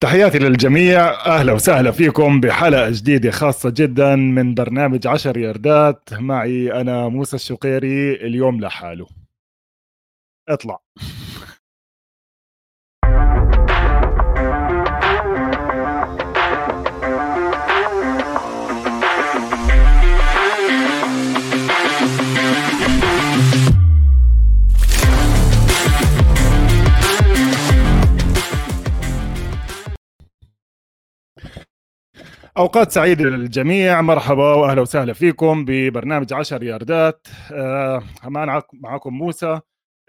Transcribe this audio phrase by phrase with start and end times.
[0.00, 1.10] تحياتي للجميع.
[1.26, 8.12] أهلا وسهلا فيكم بحلقة جديدة خاصة جدا من برنامج عشر ياردات معي أنا موسى الشقيري
[8.12, 9.06] اليوم لحاله.
[10.48, 10.78] اطلع.
[32.58, 34.02] أوقات سعيده للجميع.
[34.02, 37.26] مرحبا وأهلا وسهلا فيكم ببرنامج عشر ياردات.
[37.52, 38.02] آه
[38.72, 39.60] معكم موسى.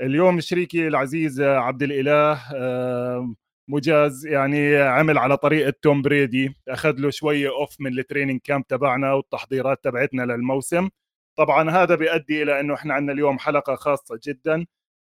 [0.02, 2.42] اليوم شريكي العزيز عبد الإله.
[2.56, 3.36] آه
[3.68, 6.56] مجاز يعني عمل على طريقة توم بريدي.
[6.68, 10.90] أخذ له شوية off من ال training camp تبعنا والتحضيرات تبعتنا للموسم.
[11.38, 14.66] طبعا هذا بيؤدي إلى إنه إحنا عندنا اليوم حلقة خاصة جدا.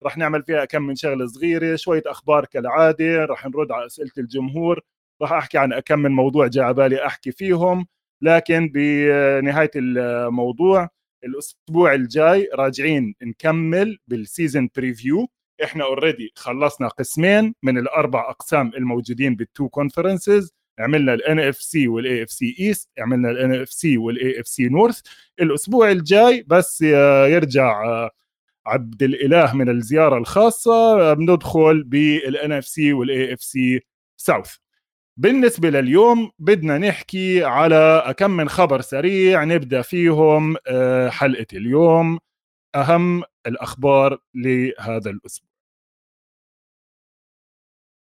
[0.05, 3.25] رح نعمل فيها كم من شغلة صغيرة شوية أخبار كالعادة.
[3.25, 4.81] رح نرد على أسئلة الجمهور.
[5.21, 7.87] راح أحكي عن كم من موضوع جاء بالي أحكي فيهم
[8.21, 10.89] لكن بنهاية الموضوع
[11.23, 15.27] الأسبوع الجاي راجعين نكمل بال season preview
[15.63, 22.23] إحنا already خلصنا قسمين من الأربع أقسام الموجودين بال two conferences عملنا ال NFC وال
[22.23, 25.01] AFC East عملنا ال NFC وال AFC North
[25.41, 27.83] الأسبوع الجاي بس يرجع
[28.67, 33.81] عبد الإله من الزيارة الخاصة بندخل بال NFC وال AFC
[34.17, 34.55] South
[35.17, 42.19] بالنسبة لليوم بدنا نحكي على كم من خبر سريع نبدأ فيهم آه، حلقة اليوم.
[42.75, 45.47] أهم الأخبار لهذا الأسبوع.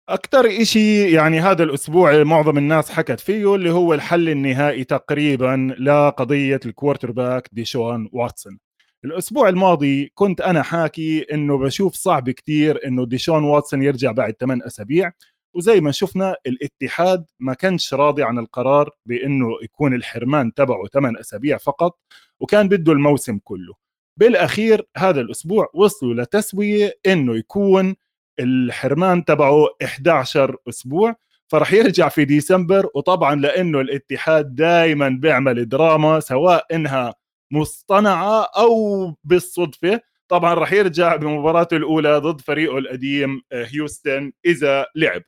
[0.09, 6.59] أكثر إشي يعني هذا الأسبوع معظم الناس حكت فيه اللي هو الحل النهائي تقريبا لقضية
[6.65, 8.59] ال quarterback ديشون واتسون.
[9.05, 14.67] الأسبوع الماضي كنت أنا حاكي إنه بشوف صعب كتير إنه ديشون واتسون يرجع بعد 8
[14.67, 15.11] أسابيع.
[15.57, 21.57] وزي ما شفنا الاتحاد ما كانش راضي عن القرار بأنه يكون الحرمان تبعه 8 أسابيع
[21.57, 21.99] فقط
[22.39, 23.73] وكان بده الموسم كله.
[24.17, 27.95] بالأخير هذا الأسبوع وصلوا لتسوية إنه يكون
[28.39, 31.15] الحرمان تبعه 11 أسبوع
[31.47, 37.15] فرح يرجع في ديسمبر وطبعا لأنه الاتحاد دائما بيعمل دراما سواء إنها
[37.51, 45.21] مصطنعة أو بالصدفة طبعا راح يرجع بمباراته الأولى ضد فريقه القديم آه، هيوستن إذا لعب.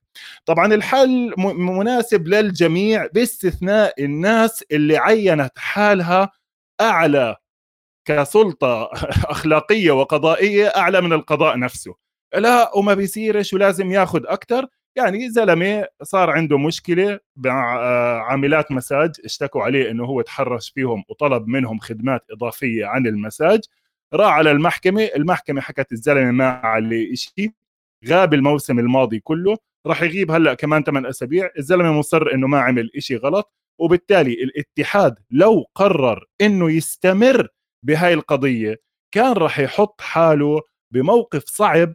[0.46, 6.32] طبعا الحل مناسب للجميع باستثناء الناس اللي عينت حالها
[6.82, 7.36] أعلى
[8.06, 8.90] كسلطة
[9.34, 11.96] أخلاقية وقضائية أعلى من القضاء نفسه.
[12.36, 19.12] لا وما بيصيرش ولازم ياخذ أكثر يعني زلمة صار عنده مشكلة مع آه، عاملات مساج
[19.26, 23.60] اشتكوا عليه إنه هو تحرش فيهم وطلب منهم خدمات إضافية عن المساج.
[24.14, 27.52] راح على المحكمة المحكمة حكت الزلمة ما عليه شيء
[28.08, 32.92] غاب الموسم الماضي كله راح يغيب هلأ كمان 8 أسابيع الزلمة مصر إنه ما عمل
[33.00, 37.48] شيء غلط وبالتالي الاتحاد لو قرر إنه يستمر
[37.86, 38.78] بهاي القضية
[39.14, 40.62] كان راح يحط حاله
[40.94, 41.94] بموقف صعب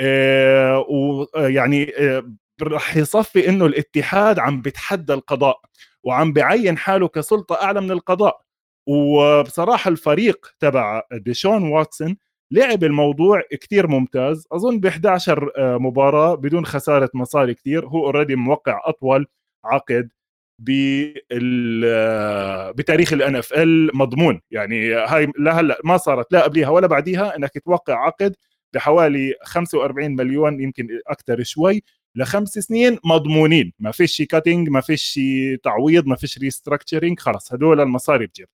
[0.00, 2.32] آه ويعني آه
[2.62, 5.60] راح يصفي إنه الاتحاد عم بيتحدى القضاء
[6.04, 8.40] وعم بعين حاله كسلطة أعلى من القضاء.
[8.88, 12.16] وبصراحة الفريق تبع ديشون واتسون
[12.50, 14.46] لعب الموضوع كتير ممتاز.
[14.52, 17.86] أظن ب 11 آه، مباراة بدون خسارة مصاري كتير.
[17.86, 19.26] هو already موقع أطول
[19.64, 20.08] عقد
[21.84, 24.40] آه، بتاريخ ال NFL مضمون.
[24.50, 28.36] يعني هاي لا هلأ ما صارت لا قبليها ولا بعديها إنك توقع عقد
[28.74, 31.82] بحوالي 45 مليون يمكن أكثر شوي
[32.16, 33.72] لخمس سنين مضمونين.
[33.78, 35.20] ما فيش شي cutting ما فيش
[35.64, 38.48] تعويض ما فيش restructuring خلص هدول المصاري بجيب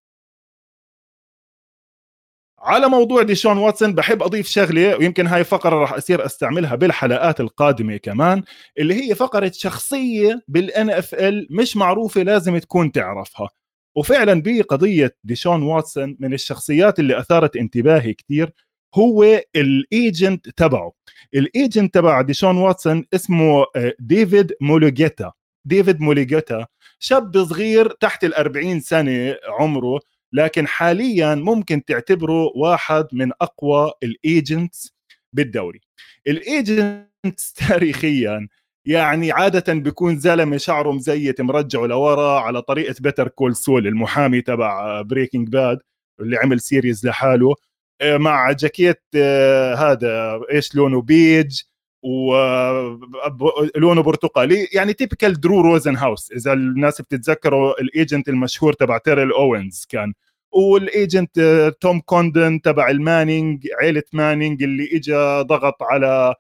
[2.64, 7.96] على موضوع ديشون واتسون بحب أضيف شغلة ويمكن هاي فقرة راح أصير أستعملها بالحلقات القادمة
[7.96, 8.42] كمان
[8.78, 13.48] اللي هي فقرة شخصية بال NFL مش معروفة لازم تكون تعرفها.
[13.96, 18.52] وفعلا بقضيه ديشون واتسون من الشخصيات اللي أثارت انتباهي كثير
[18.94, 19.24] هو
[19.56, 20.92] ال agent تبعه.
[21.34, 25.32] ال agent تبع ديشون واتسون اسمه آه، ديفيد مولوجيتا
[25.64, 26.66] ديفيد مولوجيتا
[26.98, 30.00] شاب صغير تحت ال 40 سنة عمره
[30.34, 34.94] لكن حاليا ممكن تعتبره واحد من أقوى ال agents
[35.32, 35.80] بالدوري.
[36.26, 38.48] ال agents تاريخيا
[38.86, 45.02] يعني عادة بيكون زلمة شعره مزيت مرجعه لورا على طريقة Better Call Saul المحامي تبع
[45.02, 45.78] Breaking Bad
[46.20, 47.54] اللي عمل series لحاله
[48.00, 51.60] آه، مع جاكيت آه، هذا إيش لونه؟ بيج
[52.04, 54.68] ولونه برتقالي.
[54.72, 60.12] يعني typical درو روزن هاوس إذا الناس بتتذكروا ال agent المشهور تبع تيرل اوينز كان.
[60.52, 61.40] وال agent
[61.80, 66.34] توم كوندن تبع المانينج عيلة مانينج اللي اجى ضغط على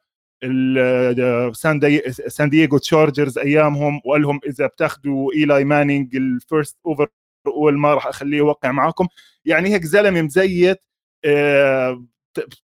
[2.28, 7.08] سان دييغو تشارجرز أيامهم وقال لهم إذا بتاخذوا ايلاي مانينج ال first
[7.46, 9.06] overall ما راح أخليه يوقع معاكم.
[9.44, 10.82] يعني هيك زلمة مزيت
[11.24, 12.04] آه،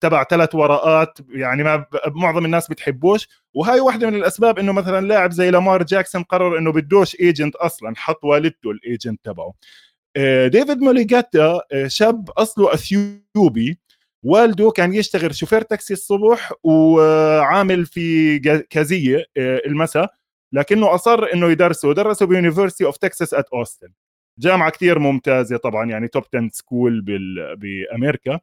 [0.01, 3.29] تبع ثلاث ورقات يعني ما معظم الناس بتحبوش.
[3.55, 7.95] وهاي واحدة من الأسباب إنه مثلا لاعب زي لامار جاكسون قرر إنه بدوش agent أصلا
[7.97, 9.55] حط والدته ال agent تبعه.
[10.17, 13.79] آه، ديفيد موليجاتا آه، شاب أصله أثيوبي.
[14.25, 18.39] والده كان يشتغل شوفير تاكسي الصبح وعامل في
[18.71, 20.15] كازية آه، المساء.
[20.53, 23.89] لكنه أصر إنه يدرسه ودرسه ب University of Texas at Austin
[24.39, 27.01] جامعة كثير ممتازة طبعا يعني top 10 school
[27.59, 28.41] بأمريكا.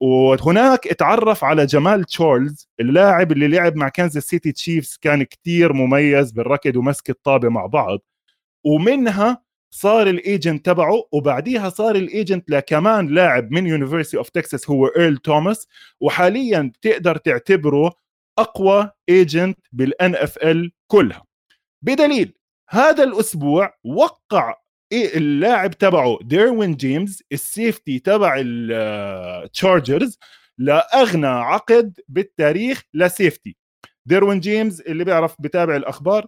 [0.00, 6.32] وهناك اتعرف على جمال تشارلز اللاعب اللي لعب مع كانزاس سيتي تشيفز كان كتير مميز
[6.32, 7.98] بالركض ومسك الطابة مع بعض.
[8.64, 14.70] ومنها صار ال agent تبعه وبعديها صار ال agent لكمان لاعب من University of Texas
[14.70, 15.68] هو ايرل توماس
[16.00, 17.92] وحاليا بتقدر تعتبره
[18.38, 21.24] أقوى agent بال NFL كلها.
[21.82, 22.34] بدليل
[22.70, 24.54] هذا الأسبوع وقع
[24.92, 30.18] إيه اللاعب تبعه ديروين جيمس ال safety تبع التشارجرز
[30.58, 33.56] لأغنى عقد بالتاريخ ل safety.
[34.06, 36.26] ديروين جيمس اللي بيعرف بتابع الأخبار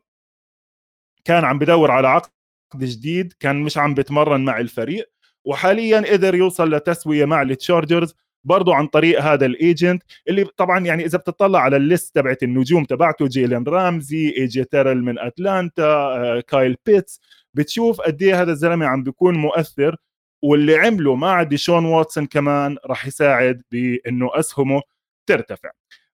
[1.24, 2.30] كان عم بدور على عقد
[2.76, 5.10] جديد كان مش عم بتمرن مع الفريق
[5.44, 8.14] وحاليا قدر يوصل لتسوية مع التشارجرز
[8.44, 12.42] برضه عن طريق هذا ال agent اللي طبعا يعني إذا بتطلع على ال list تبعت
[12.42, 17.20] النجوم تبعته جيلين رامزي إيه جي تيرل من أتلانتا آه، كايل بيتس
[17.58, 19.96] بتشوف قد إيه هذا الزلمة عم بيكون مؤثر
[20.44, 24.82] واللي عمله مع ديشون واتسون كمان راح يساعد بإنه أسهمه
[25.28, 25.70] ترتفع.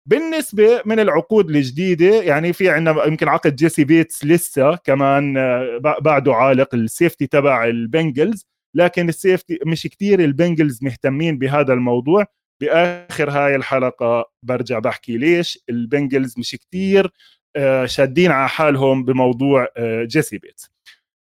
[0.06, 6.34] بالنسبة من العقود الجديدة يعني في عندنا يمكن عقد جيسي بيتس لسه كمان آه، بعده
[6.34, 8.46] عالق ال safety تبع البنجلز
[8.76, 12.26] لكن ال safety مش كتير البنجلز مهتمين بهذا الموضوع.
[12.60, 17.12] بآخر هاي الحلقة برجع بحكي ليش البنجلز مش كتير
[17.56, 20.71] آه، شادين على حالهم بموضوع آه، جيسي بيتس.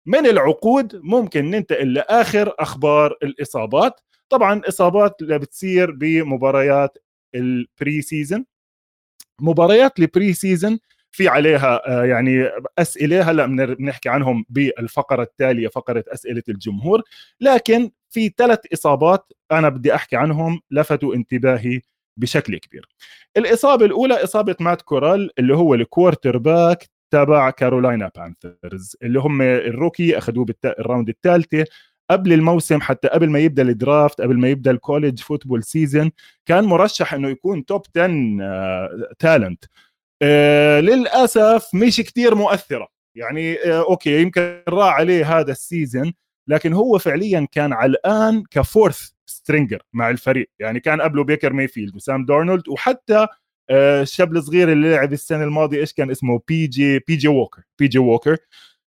[0.06, 4.00] من العقود ممكن ننتقل لآخر أخبار الإصابات.
[4.28, 6.98] طبعا إصابات اللي بتصير بمباريات
[7.34, 8.44] ال preseason
[9.40, 10.78] مباريات ال preseason
[11.10, 17.02] في عليها آه، يعني أسئلة هلأ بنحكي عنهم بالفقرة التالية فقرة أسئلة الجمهور.
[17.40, 21.80] لكن في ثلاث إصابات أنا بدي أحكي عنهم لفتوا انتباهي
[22.16, 22.88] بشكل كبير.
[23.36, 29.53] الإصابة الأولى إصابة مات كورال اللي هو ال quarterback تبع كارولاينا بانثرز اللي هم ال
[29.53, 31.64] rookie أخذوه بال round الثالثه
[32.10, 36.10] قبل الموسم حتى قبل ما يبدأ ال draft قبل ما يبدأ ال college football season
[36.46, 39.64] كان مرشح إنه يكون top 10 talent
[40.22, 42.88] آه للأسف مش كتير مؤثرة.
[43.16, 46.12] يعني آه okay يمكن راح عليه هذا ال season
[46.48, 50.50] لكن هو فعليا كان علقان ك fourth stringer مع الفريق.
[50.58, 53.28] يعني كان قبله بيكر ميفيلد وسام دارنولد وحتى آه
[53.70, 57.88] الشاب الصغير اللي لعب السنة الماضية إيش كان اسمه؟ بي جي بي جي ووكر بي
[57.88, 58.36] جي ووكر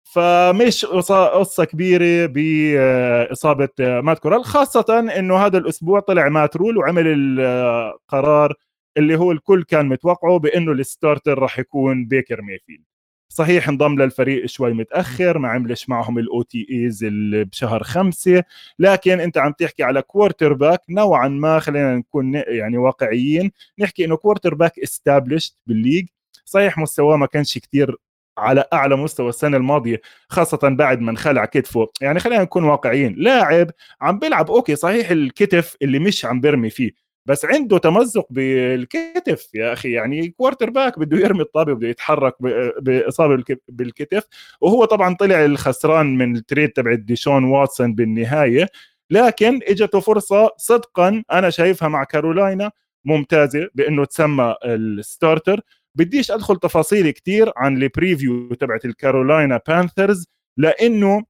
[0.04, 4.44] فمش قصة كبيرة باصابه مات كورال.
[4.44, 7.04] خاصة إنه هذا الأسبوع طلع مات رول وعمل
[7.40, 8.54] القرار
[8.96, 12.84] اللي هو الكل كان متوقعه بإنه ال starter راح يكون بيكر ميفيلد.
[13.28, 18.42] صحيح انضم للفريق شوي متأخر ما عملش معهم ال OTAs بشهر خمسة
[18.78, 24.54] لكن انت عم تحكي على quarterback نوعا ما خلينا نكون يعني واقعيين نحكي إنه quarterback
[24.54, 26.06] established بال league.
[26.44, 27.96] صحيح مستواه ما كانش كتير
[28.38, 31.86] على أعلى مستوى السنة الماضية خاصة بعد ما انخلع كتفه.
[32.00, 33.70] يعني خلينا نكون واقعيين لاعب
[34.00, 39.72] عم بيلعب okay صحيح الكتف اللي مش عم برمي فيه بس عنده تمزق بالكتف يا
[39.72, 39.92] أخي.
[39.92, 42.34] يعني quarterback بده يرمي الطابة بده يتحرك
[42.82, 44.24] بإصابة بالكتف.
[44.60, 48.68] وهو طبعا طلع الخسران من ال trade تبع ديشون واتسون بالنهاية.
[49.10, 52.70] لكن إجته فرصة صدقا أنا شايفها مع كارولاينا
[53.04, 55.60] ممتازة بإنه تسمى ال starter.
[55.94, 61.24] بديش أدخل تفاصيل كتير عن ال preview تبعت الكارولاينا بانثرز لإنه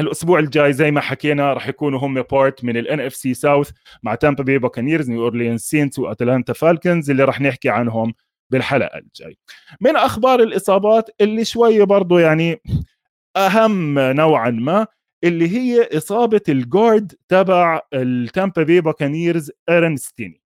[0.00, 3.70] الأسبوع الجاي زي ما حكينا راح يكونوا هم part من ال NFC South
[4.02, 8.14] مع تامبا بي باكانيرز نيو اورليانز سينتس واتلانتا فالكنز اللي راح نحكي عنهم
[8.50, 9.38] بالحلقة الجاي.
[9.80, 12.62] من أخبار الإصابات اللي شوية برضه يعني
[13.36, 14.86] أهم نوعا ما
[15.24, 20.42] اللي هي إصابة ال guard تبع التامبا بي باكانيرز ايرن ستيني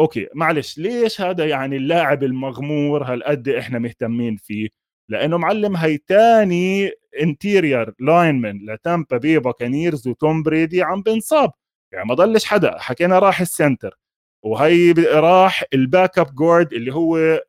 [0.00, 4.68] okay معلش ليش هذا يعني اللاعب المغمور هالقد إحنا مهتمين فيه؟
[5.08, 6.90] لأنه معلم هي تاني
[7.22, 11.50] interior lineman لتامبا بي باكانيرز وتوم بريدي عم بنصاب.
[11.92, 13.98] يعني ما ضلش حدا حكينا راح ال center
[14.44, 17.40] وهي راح ال backup guard اللي هو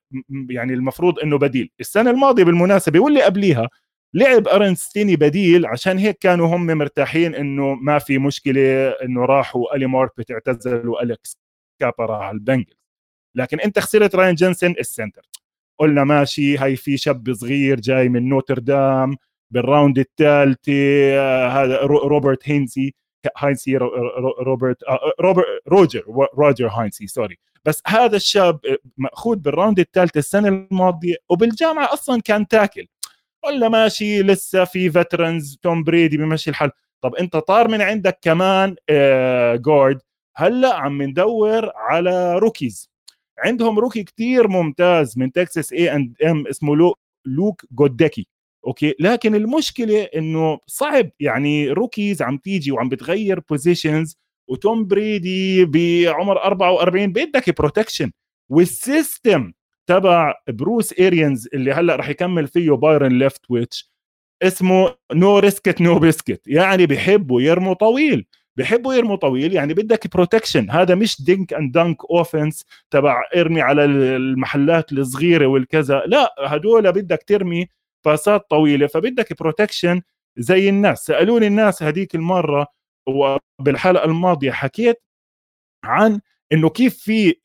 [0.50, 1.72] يعني المفروض إنه بديل.
[1.80, 3.70] السنة الماضية بالمناسبة واللي قبليها
[4.14, 9.76] لعب ايرن ستيني بديل عشان هيك كانوا هم مرتاحين إنه ما في مشكلة إنه راحوا
[9.76, 11.38] ألي ماربت اعتزل والكس
[11.82, 12.78] كابا راح على البنجلز.
[13.36, 15.22] لكن أنت خسرت راين جنسن ال center
[15.80, 19.18] قلنا ماشي هاي في شاب صغير جاي من نوتردام
[19.52, 20.74] بال round الثالثه
[21.18, 22.94] آه، هذا روبرت هينسي
[23.38, 24.78] هاينسي روبرت
[25.20, 26.04] روبرت روجر
[26.38, 27.38] روجر هاينسي sorry.
[27.66, 28.60] بس هذا الشاب
[28.98, 32.88] مأخوذ بال round الثالث السنة الماضية وبالجامعة أصلا كان tackle.
[33.44, 36.72] قلنا ماشي لسه في veterans توم بريدي بمشي الحال.
[37.02, 38.76] طب أنت طار من عندك كمان
[39.66, 40.02] guard
[40.38, 42.89] هلأ عم ندور على rookies.
[43.46, 48.28] عندهم rookie كتير ممتاز من تكساس اي اند ام اسمه لو لوك جودكي
[48.68, 54.18] okay؟ لكن المشكلة إنه صعب يعني rookies عم تيجي وعم بتغير positions
[54.50, 58.12] وتوم بريدي بعمر 44 بدك protection
[58.52, 59.54] وال system
[59.90, 63.92] تبع بروس اريانز اللي هلأ رح يكمل فيه بايرن ليفتويتش
[64.44, 68.26] اسمه no risk it no biscuit يعني بحبوا يرموا طويل.
[68.60, 73.86] بحبوا يرموا طويل يعني بدك protection هذا مش dink and dunk offense تبع ارمي على
[73.86, 76.04] المحلات الصغيرة والكذا.
[76.06, 77.68] لا هدول بدك ترمي
[78.06, 80.02] باسات طويلة فبدك protection
[80.38, 81.06] زي الناس.
[81.06, 82.68] سألوني الناس هذيك المرة
[83.08, 85.02] وبالحلقة الماضية حكيت
[85.84, 86.22] عن
[86.54, 87.36] إنه كيف في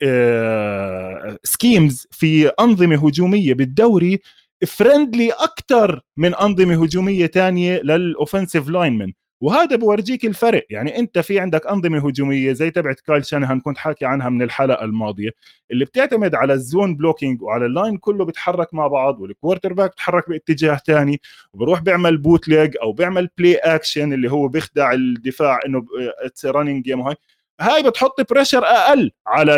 [1.43, 4.19] schemes آه، في أنظمة هجومية بالدوري
[4.67, 9.13] friendly أكثر من أنظمة هجومية ثانية لل offensive linemen
[9.45, 10.65] وهذا بورجيك الفرق.
[10.69, 14.85] يعني أنت في عندك أنظمة هجومية زي تبعت كايل شانهان كنت حاكي عنها من الحلقة
[14.85, 15.29] الماضية
[15.71, 19.89] اللي بتعتمد على ال zone blocking وعلى ال line كله بيتحرك مع بعض وال quarterback
[19.89, 21.21] بيتحرك باتجاه ثاني
[21.53, 25.85] وبروح بيعمل bootleg أو بيعمل play action اللي هو بيخدع الدفاع إنه
[26.23, 27.15] it's running game هاي
[27.61, 29.57] هاي بتحط pressure أقل على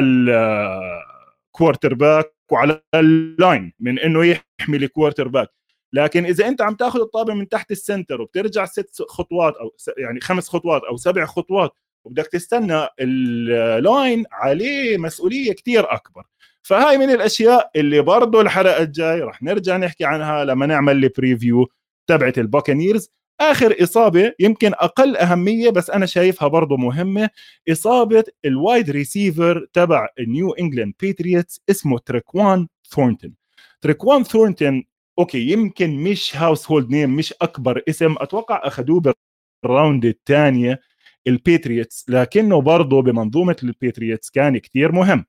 [1.54, 5.57] ال quarterback وعلى ال line من إنه يحمي ال quarterback
[5.94, 10.20] لكن إذا أنت عم تأخذ الطابة من تحت ال center وبترجع ست خطوات أو يعني
[10.22, 11.72] خمس خطوات أو سبع خطوات
[12.06, 16.24] وبدك تستنى ال line عليه مسؤولية كثير أكبر.
[16.64, 21.68] فهاي من الأشياء اللي برضه الحلقة الجاي رح نرجع نحكي عنها لما نعمل ال preview
[22.08, 23.10] تبعت الباكنيرز
[23.42, 27.30] آخر إصابة يمكن أقل أهمية بس أنا شايفها برضه مهمة
[27.72, 33.34] إصابة ال wide receiver تبع نيو انجلاند باتريوتس اسمه تريكوان ثورنتون
[33.82, 34.84] تريكوان ثورنتون
[35.20, 38.16] okay يمكن مش household name مش أكبر اسم.
[38.20, 39.14] أتوقع اخذوه
[39.64, 40.80] بال round الثانية
[41.28, 45.26] البيتريتس لكنه برضه بمنظومة البيتريتس كان كثير مهم.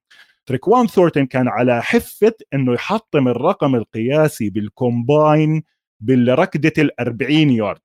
[0.47, 5.63] تريكوان ثورنتون كان على حفة إنه يحطم الرقم القياسي بال combine
[6.01, 7.81] بالركضة ال 40 يارد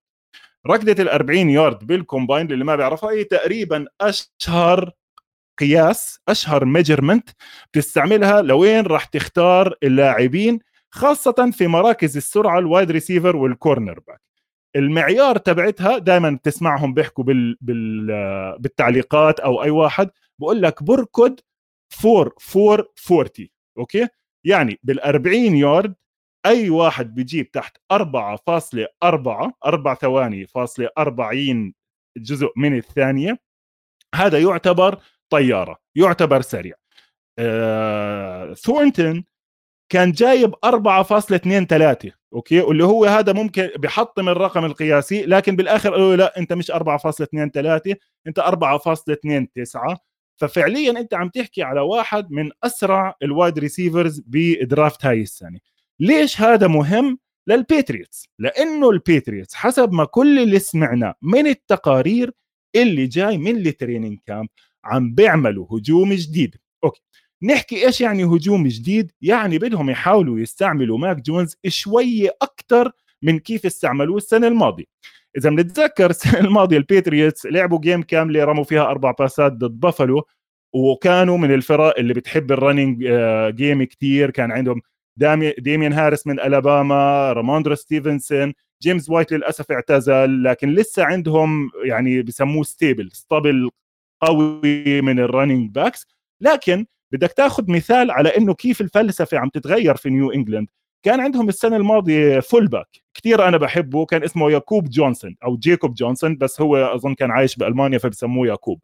[0.67, 4.91] ركضة ال 40 yard بال combine اللي ما بيعرفها هي تقريبا أشهر
[5.59, 7.29] قياس أشهر measurement
[7.73, 10.59] بتستعملها لوين راح تختار اللاعبين
[10.93, 14.21] خاصة في مراكز السرعة ال wide receiver وال cornerback
[14.75, 17.57] المعيار تبعتها دائما بتسمعهم بيحكوا بال...
[17.61, 18.07] بال...
[18.59, 20.09] بالتعليقات أو أي واحد
[20.39, 21.39] بقول لك بركض
[22.05, 23.29] 4 4 40
[23.77, 24.07] okay؟
[24.45, 25.95] يعني بال 40 يارد
[26.45, 31.73] أي واحد بيجيب تحت 4.4 4 ثواني فاصلة 40
[32.17, 33.39] جزء من الثانية
[34.15, 36.75] هذا يعتبر طيارة يعتبر سريع.
[37.39, 38.53] آه...
[39.89, 46.39] كان جايب 4.23 أوكي؟ واللي هو هذا ممكن بحطم الرقم القياسي لكن بالآخر قالوا لا
[46.39, 47.95] أنت مش 4.23
[48.27, 49.95] أنت 4.29
[50.35, 55.59] ففعليا أنت عم تحكي على واحد من أسرع ال wide receivers ب draft هاي السنة.
[55.99, 62.31] ليش هذا مهم؟ لل Patriots لأنه ال Patriots حسب ما كل اللي سمعناه من التقارير
[62.75, 64.49] اللي جاي من ال training camp
[64.85, 66.55] عم بيعملوا هجوم جديد.
[67.43, 73.65] نحكي إيش يعني هجوم جديد؟ يعني بدهم يحاولوا يستعملوا ماك جونز شوية أكثر من كيف
[73.65, 74.85] استعملوه السنة الماضية.
[75.37, 80.23] إذا بنتذكر السنة الماضية ال Patriots لعبوا game كاملة رموا فيها أربع باسات ضد بافلو
[80.73, 83.07] وكانوا من الفرق اللي بتحب ال running
[83.55, 84.81] game كثير كان عندهم
[85.17, 92.21] دامي ديميان هاريس من ألاباما راموندرا ستيفنسون جيمس وايت للأسف اعتزل لكن لسه عندهم يعني
[92.21, 93.69] بسموه stable stable
[94.21, 96.07] قوي من ال running backs
[96.41, 100.67] لكن بدك تاخذ مثال على إنه كيف الفلسفة عم تتغير في نيو انجلاند
[101.03, 106.37] كان عندهم السنة الماضية fullback كثير أنا بحبه كان اسمه ياكوب جونسون أو جيكوب جونسون
[106.37, 108.81] بس هو أظن كان عايش بألمانيا فبسموه ياكوب.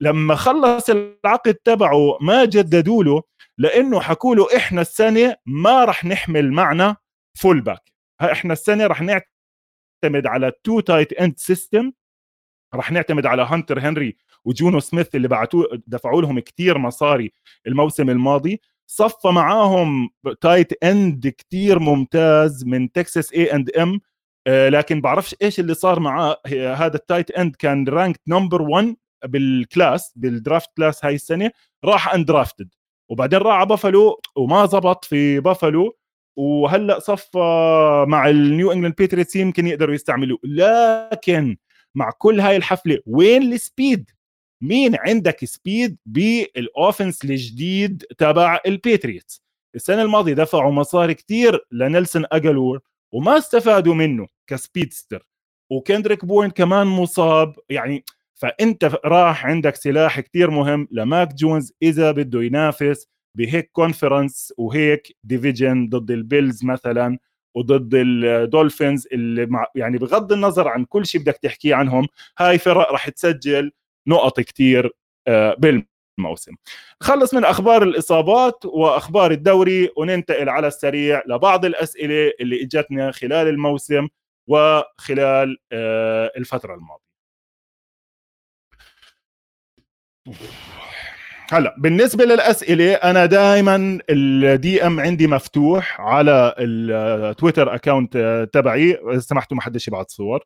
[0.00, 3.22] لما خلص العقد تبعه ما جددوا له
[3.58, 6.96] لأنه حكوا له إحنا السنة ما رح نحمل معنا
[7.34, 11.92] fullback إحنا السنة رح نعتمد على two tight end system
[12.74, 17.32] رح نعتمد على هانتر هنري وجونو سميث اللي بعتوه دفعوا لهم كثير مصاري
[17.66, 18.60] الموسم الماضي.
[18.86, 24.00] صفى معاهم tight end كثير ممتاز من Texas A&M
[24.48, 26.36] لكن بعرفش إيش اللي صار معاه.
[26.74, 31.50] هذا ال tight end كان ranked number 1 بال class بال draft class هاي السنة
[31.84, 32.74] راح undrafted
[33.10, 35.96] وبعدين راح على بافلو وما زبط في بافلو
[36.36, 37.38] وهلأ صفى
[38.08, 40.38] مع ال New England Patriots يمكن يقدروا يستعملوه.
[40.44, 41.56] لكن
[41.94, 44.10] مع كل هاي الحفلة وين ال speed
[44.62, 49.42] مين عندك speed بال offense الجديد تبع ال Patriots؟
[49.74, 52.80] السنة الماضية دفعوا مصاري كتير لنيلسون اجلور
[53.12, 55.26] وما استفادوا منه ك speedster.
[55.70, 57.54] وكندريك بورن كمان مصاب.
[57.70, 58.04] يعني
[58.34, 63.06] فأنت راح عندك سلاح كتير مهم لماك جونز إذا بده ينافس
[63.38, 67.18] بهيك conference وهيك division ضد ال Bills مثلا
[67.54, 72.06] وضد ال Dolphins اللي مع يعني بغض النظر عن كل شيء بدك تحكيه عنهم
[72.38, 73.72] هاي فرق راح تسجل
[74.06, 74.90] نقط كتير
[75.28, 76.52] آه، بالموسم.
[77.00, 84.08] خلص من أخبار الإصابات وأخبار الدوري وننتقل على السريع لبعض الأسئلة اللي إجتنا خلال الموسم
[84.48, 87.02] وخلال آه، الفترة الماضية.
[91.52, 98.16] هلا بالنسبة للأسئلة أنا دائما ال DM عندي مفتوح على ال Twitter account
[98.52, 98.92] تبعي.
[98.94, 100.44] إذا سمحتوا ما حدش يبعث صور.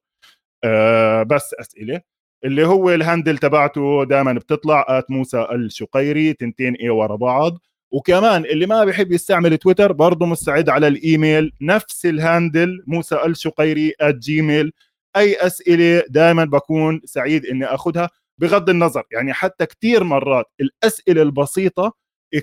[1.26, 2.00] بس أسئلة.
[2.45, 7.59] اللي هو ال handle تبعته دائما بتطلع at موسى الشقيري تنتين e ورا بعض.
[7.90, 13.93] وكمان اللي ما بيحب يستعمل تويتر برضه مستعد على الإيميل نفس ال handle موسى الشقيري
[14.02, 14.73] @Gmail.
[15.16, 19.02] أي أسئلة دائما بكون سعيد إني أخذها بغض النظر.
[19.12, 21.93] يعني حتى كثير مرات الأسئلة البسيطة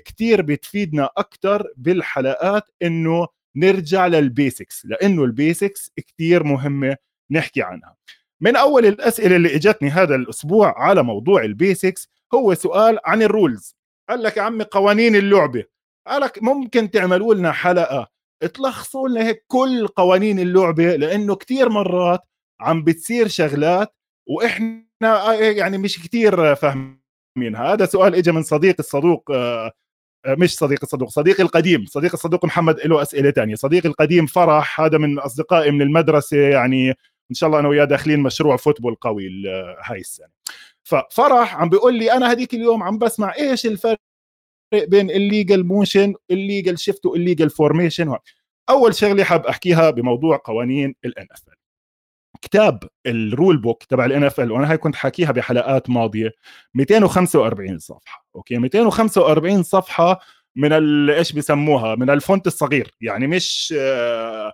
[0.04, 6.96] كثير بتفيدنا أكثر بالحلقات إنه نرجع لل basics لأنه ال basics كثير مهمة
[7.30, 7.96] نحكي عنها.
[8.40, 13.31] من أول الأسئلة اللي إجتني هذا الأسبوع على موضوع ال basics هو سؤال عن ال
[13.31, 13.76] rules
[14.08, 15.64] قال لك يا عمي قوانين اللعبة.
[16.06, 18.08] قال لك ممكن تعملوا لنا حلقة
[18.54, 22.20] تلخصوا لنا هيك كل قوانين اللعبة لأنه كثير مرات
[22.60, 23.94] عم بتصير شغلات
[24.28, 24.84] وإحنا
[25.40, 27.56] يعني مش كثير فاهمين.
[27.56, 29.72] هذا سؤال اجى من صديق الصدوق آه،
[30.26, 31.84] آه، مش صديق الصدوق صديقي القديم.
[31.86, 36.94] صديق الصدوق محمد له أسئلة ثانية صديقي القديم فرح هذا من أصدقائي من المدرسة يعني
[37.30, 39.28] إن شاء الله أنا وياه داخلين مشروع فوتبول قوي
[39.84, 40.28] هاي السنة.
[40.82, 43.98] ففرح عم بيقول لي أنا هذيك اليوم عم بسمع إيش الفرق
[44.74, 48.16] بين ال illegal motion ال illegal shift وال illegal formation
[48.70, 51.42] أول شغلة حاب أحكيها بموضوع قوانين ال NF
[52.42, 56.30] كتاب ال rule book تبع ال NFL وأنا هاي كنت حاكيها بحلقات ماضية
[56.74, 60.20] 245 صفحة أوكي؟ 245 صفحة
[60.56, 60.72] من
[61.10, 64.52] إيش بسموها من ال font الصغير يعني مش آه،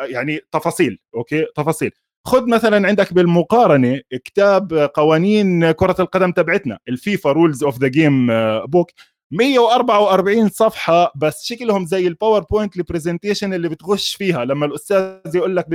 [0.00, 1.90] يعني تفاصيل أوكي؟ تفاصيل.
[2.26, 8.26] خذ مثلا عندك بالمقارنة كتاب قوانين كرة القدم تبعتنا ال FIFA rules of the game
[8.64, 8.90] book
[9.30, 14.44] 144 صفحة بس شكلهم زي ال PowerPoint ال presentation اللي بتغش فيها.
[14.44, 15.66] لما الأستاذ يقول لك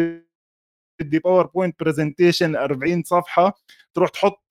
[1.01, 3.53] بدي PowerPoint presentation 40 صفحة
[3.93, 4.43] تروح تحط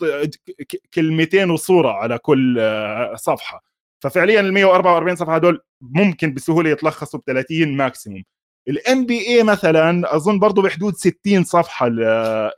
[0.94, 3.62] كلمتين وصورة على كل آه، صفحة.
[4.02, 8.22] ففعليا ال 144 صفحة هدول ممكن بسهولة يتلخصوا ب 30 maximum
[8.70, 11.90] ال NBA مثلا أظن برضه بحدود 60 صفحة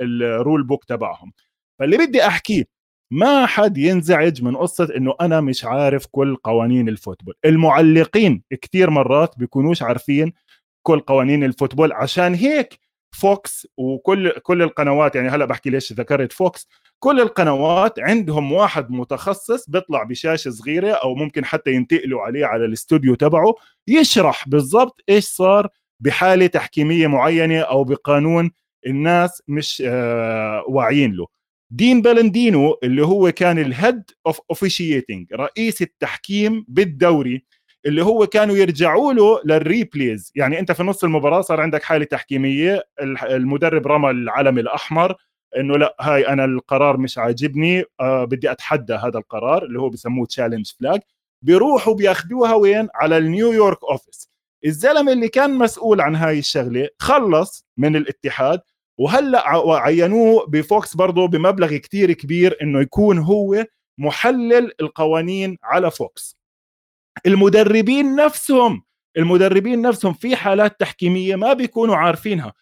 [0.01, 1.33] ال rule book تبعهم.
[1.79, 2.65] فاللي بدي احكيه
[3.13, 7.35] ما حد ينزعج من قصة إنه أنا مش عارف كل قوانين ال football.
[7.45, 10.33] المعلقين كثير مرات بيكونوش عارفين
[10.83, 11.93] كل قوانين ال football.
[11.93, 12.79] عشان هيك
[13.13, 19.71] Fox وكل كل القنوات يعني هلأ بحكي ليش ذكرت Fox كل القنوات عندهم واحد متخصص
[19.71, 23.55] بيطلع بشاشة صغيرة أو ممكن حتى ينتقلوا عليه على الاستوديو تبعه
[23.89, 25.69] يشرح بالضبط إيش صار
[26.03, 28.51] بحالة تحكيمية معينة أو بقانون
[28.87, 31.27] الناس مش آه واعيين له.
[31.71, 37.45] دين بلندينو اللي هو كان ال head of officiating رئيس التحكيم بالدوري
[37.87, 42.05] اللي هو كانوا يرجعوا له لل replays يعني أنت في نص المباراة صار عندك حالة
[42.05, 42.85] تحكيمية
[43.23, 45.15] المدرب رمى العلم الأحمر
[45.57, 50.27] إنه لا هاي أنا القرار مش عاجبني آه بدي أتحدى هذا القرار اللي هو بسموه
[50.27, 51.01] challenge flag
[51.43, 54.32] بيروحوا بياخذوها وين؟ على ال New York office
[54.65, 58.61] الزلمة اللي كان مسؤول عن هاي الشغلة خلص من الاتحاد
[58.99, 59.43] وهلأ
[59.77, 63.65] عينوه ب Fox برضه بمبلغ كتير كبير إنه يكون هو
[63.99, 66.37] محلل القوانين على Fox.
[67.27, 68.83] المدربين نفسهم
[69.17, 72.53] المدربين نفسهم في حالات تحكيمية ما بيكونوا عارفينها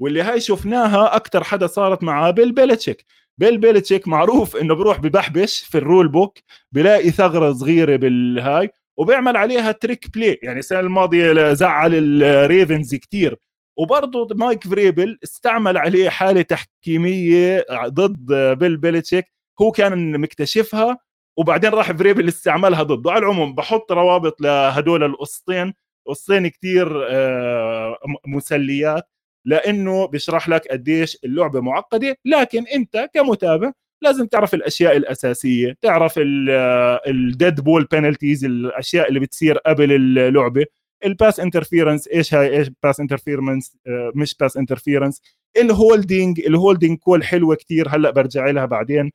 [0.00, 3.04] واللي هاي شفناها أكثر حدا صارت معاه بيل بيلتشيك
[3.38, 6.38] بيل بيلتشيك معروف إنه بروح ببحبش في ال rule book
[6.72, 13.36] بلاقي ثغرة صغيرة بالهاي وبيعمل عليها trick play يعني السنة الماضية زعل ال Ravens كثير
[13.78, 19.24] وبرضه مايك فريبل استعمل عليه حالة تحكيمية ضد بيل بيلتشيك
[19.60, 20.98] هو كان مكتشفها
[21.38, 23.10] وبعدين راح فريبل استعملها ضده.
[23.12, 25.74] على العموم بحط روابط لهدول القصتين
[26.06, 29.08] قصتين كثير آه، مسليات.
[29.46, 32.16] لأنه بيشرح لك قديش اللعبة معقدة.
[32.24, 39.58] لكن أنت كمتابع لازم تعرف الأشياء الأساسية تعرف ال dead ball penalties الأشياء اللي بتصير
[39.58, 40.64] قبل اللعبة
[41.04, 43.76] ال pass interference إيش هاي إيش pass interference
[44.14, 45.22] مش pass interference
[45.56, 49.12] ال holding ال holding call حلوة كثير هلأ برجع لها بعدين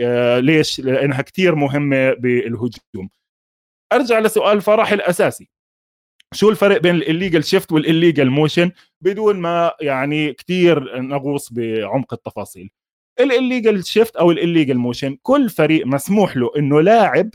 [0.00, 3.10] آه ليش؟ لأنها كثير مهمة بالهجوم.
[3.92, 5.48] أرجع لسؤال فرح الأساسي.
[6.34, 8.70] شو الفرق بين ال illegal shift وال illegal motion
[9.00, 12.70] بدون ما يعني كثير نغوص بعمق التفاصيل.
[13.20, 17.30] ال illegal shift أو ال illegal motion كل فريق مسموح له إنه لاعب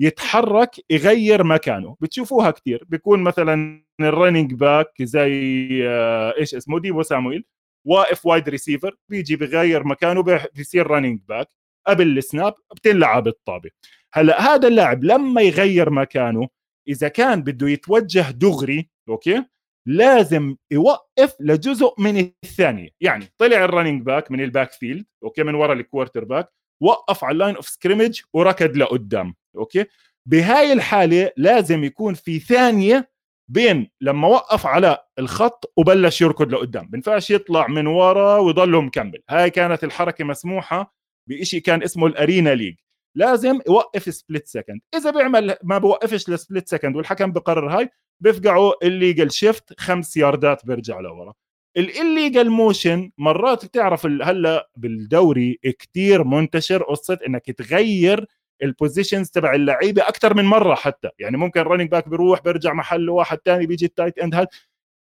[0.00, 1.96] يتحرك يغير مكانه.
[2.00, 7.44] بتشوفوها كثير بيكون مثلا ال running back زي آه، إيش اسمه؟ ديبو سامويل.
[7.86, 10.22] واقف wide receiver بيجي بغير مكانه
[10.54, 11.48] بيصير running back
[11.86, 13.70] قبل ال snap بتنلعب الطابه
[14.12, 16.48] هلأ هذا اللاعب لما يغير مكانه
[16.88, 19.44] إذا كان بده يتوجه دغري okay؟
[19.88, 22.88] لازم يوقف لجزء من الثانية.
[23.00, 26.48] يعني طلع ال running back من ال backfield okay من ورا ال quarterback
[26.82, 29.84] وقف على ال line of scrimmage وركض لقدام okay.
[30.26, 33.10] بهاي الحالة لازم يكون في ثانية
[33.50, 36.86] بين لما وقف على الخط وبلش يركض لقدام.
[36.86, 40.94] بنفعش يطلع من ورا ويضله مكمل هاي كانت الحركة مسموحة
[41.28, 42.74] بشيء كان اسمه ال Arena League
[43.16, 47.90] لازم يوقف split second إذا بيعمل ما بوقفش ل split second والحكم بقرر هاي
[48.20, 51.34] بيفقعوا illegal shift خمس ياردات بيرجع لورا.
[51.76, 58.26] ال illegal motion مرات بتعرف هلأ بالدوري كتير منتشر قصة إنك تغير
[58.62, 61.08] ال positions تبع اللعيبة أكثر من مرة حتى.
[61.18, 64.48] يعني ممكن running back بيروح بيرجع محله واحد ثاني بيجي ال tight end هاد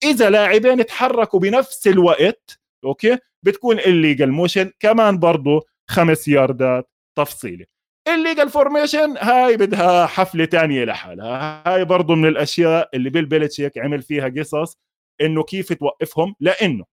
[0.04, 7.66] إذا لاعبين تحركوا بنفس الوقت okay بتكون illegal motion كمان برضه خمس ياردات تفصيلي
[8.16, 11.64] ال illegal formation هاي بدها حفلة تانية لحالها.
[11.68, 14.78] هاي برضه من الأشياء اللي بيل بيلتشيك عمل فيها قصص
[15.22, 16.36] إنه كيف توقفهم.
[16.40, 16.86] لأنه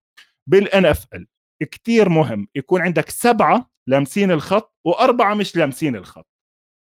[0.47, 1.27] بال NFL
[1.73, 6.27] كثير مهم يكون عندك سبعة لامسين الخط وأربعة مش لامسين الخط.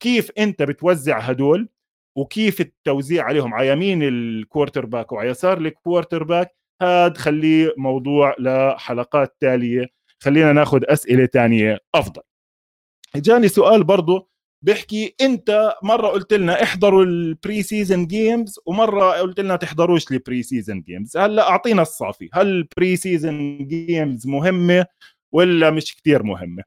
[0.03, 1.69] كيف أنت بتوزع هدول
[2.19, 9.37] وكيف التوزيع عليهم؟ على يمين ال quarterback وعلى يسار الكوارتر باك هذا خليه موضوع لحلقات
[9.41, 9.87] تالية.
[10.23, 12.23] خلينا ناخذ أسئلة تانية أفضل.
[13.17, 14.29] جاني سؤال برضه
[14.63, 20.83] بيحكي انت مرة قلت لنا احضروا ال preseason games ومرة قلت لنا تحضروش ال preseason
[20.83, 24.87] games هلا أعطينا الصافي هل ال preseason games مهمة
[25.33, 26.63] ولا مش كثير مهمة؟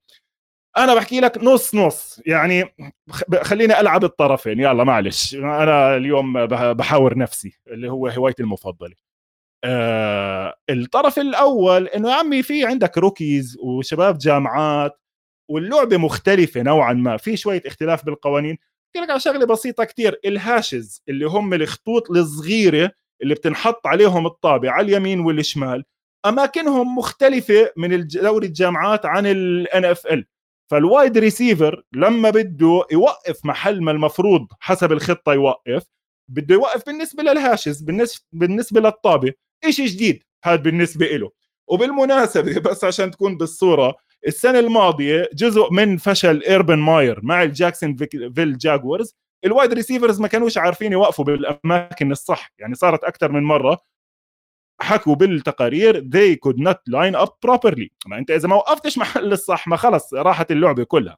[0.78, 2.76] أنا بحكي لك نص نص يعني
[3.42, 5.36] خليني ألعب الطرفين يلا معلش.
[5.36, 8.96] أنا اليوم بحاور نفسي اللي هو هوايتي المفضلة.
[9.64, 15.00] آه الطرف الأول إنه يا عمي في عندك rookies وشباب جامعات
[15.50, 17.18] واللعبة مختلفة نوعا ما.
[17.18, 18.58] في شوية اختلاف بالقوانين.
[18.88, 20.20] احكي لك على شغلة بسيطة كتير.
[20.26, 25.84] ال hashes اللي هم الخطوط الصغيرة اللي بتنحط عليهم الطابة على اليمين والشمال
[26.26, 30.26] أماكنهم مختلفة من دوري الجامعات عن ال NFL
[30.72, 35.84] فال wide receiver لما بده يوقف محل ما المفروض حسب الخطة يوقف
[36.30, 37.82] بده يوقف بالنسبة لل hashes
[38.34, 39.34] بالنسبة للطابة.
[39.70, 41.32] شيء جديد هذا بالنسبة له
[41.68, 43.96] وبالمناسبة بس عشان تكون بالصورة
[44.28, 47.96] السنة الماضية جزء من فشل إيربن ماير مع ال
[48.36, 49.16] Jacksonville Jaguars.
[49.46, 53.78] ال wide receivers ما كانوش عارفين يوقفوا بالأماكن الصح يعني صارت أكثر من مرة
[54.82, 57.88] حكوا بالتقارير they could not line up properly.
[58.08, 61.18] ما أنت إذا ما وقفتش محل الصح ما خلص راحت اللعبة كلها.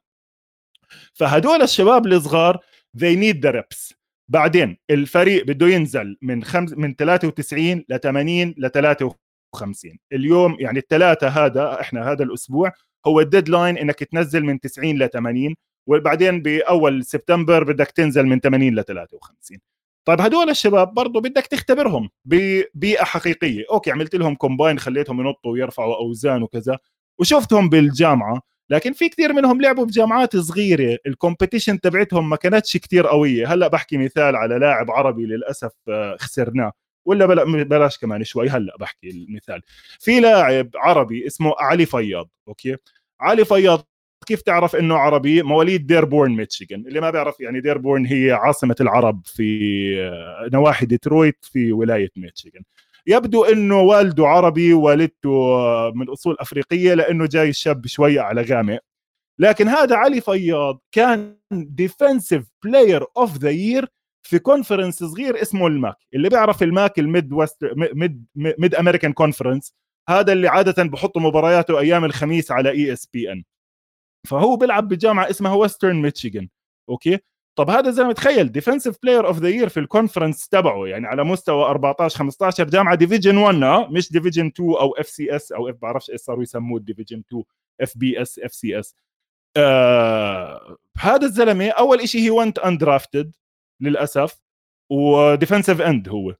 [1.14, 2.58] فهدول الشباب الصغار
[2.98, 3.94] they need the reps.
[4.30, 11.28] بعدين الفريق بده ينزل من خمس من 93 ل 80 ل 53 اليوم يعني الثلاثه
[11.28, 12.72] هذا إحنا هذا الأسبوع
[13.06, 15.54] هو الديدلاين إنك تنزل من 90 ل 80
[15.86, 19.58] وبعدين بأول سبتمبر بدك تنزل من 80 ل 53
[20.04, 23.64] طيب هدول الشباب برضه بدك تختبرهم ببيئه حقيقية.
[23.70, 26.78] okay عملت لهم combine خليتهم ينطوا ويرفعوا أوزان وكذا
[27.18, 30.98] وشفتهم بالجامعة لكن في كثير منهم لعبوا بجامعات صغيرة.
[31.06, 33.54] ال competition تبعتهم ما كانتش كثير قوية.
[33.54, 36.72] هلأ بحكي مثال على لاعب عربي للأسف آه، خسرناه.
[37.04, 37.26] ولا
[37.64, 38.48] بلاش كمان شوي.
[38.48, 39.62] هلا بحكي المثال.
[40.00, 42.76] في لاعب عربي اسمه علي فياض okay؟
[43.20, 43.86] علي فياض
[44.26, 46.86] كيف تعرف إنه عربي؟ مواليد ديربورن ميتشيغن.
[46.86, 49.44] اللي ما بيعرف يعني ديربورن هي عاصمة العرب في
[50.00, 52.62] آه، نواحي ديترويت في ولاية ميتشيغن.
[53.06, 58.80] يبدو إنه والده عربي والدته آه، من أصول أفريقية لأنه جاي الشاب شوي على غامق.
[59.38, 63.88] لكن هذا علي فياض كان defensive player of the year
[64.22, 65.96] في conference صغير اسمه ال MAC.
[66.14, 69.74] اللي بيعرف ال MAC ال Midwest Mid Mid-American Conference
[70.08, 73.44] هذا اللي عادة بحطوا مبارياته أيام الخميس على ESPN
[74.28, 76.48] فهو بيلعب بجامعة اسمها Western Michigan
[76.88, 77.18] okay؟
[77.58, 81.06] طب هذا زي ما تخيل defensive player of the year في ال conference تبعه يعني
[81.06, 85.76] على مستوى 14 15 جامعة division 1 آه، مش division 2 أو FCS أو اف
[85.82, 87.44] بعرفش إيش صاروا يسموه ديفيجن 2
[87.80, 88.96] اف بي اس اف سي اس
[90.98, 93.36] هذا الزلمة أول شيء he went undrafted
[93.80, 94.40] للأسف
[94.90, 96.34] و defensive end هو.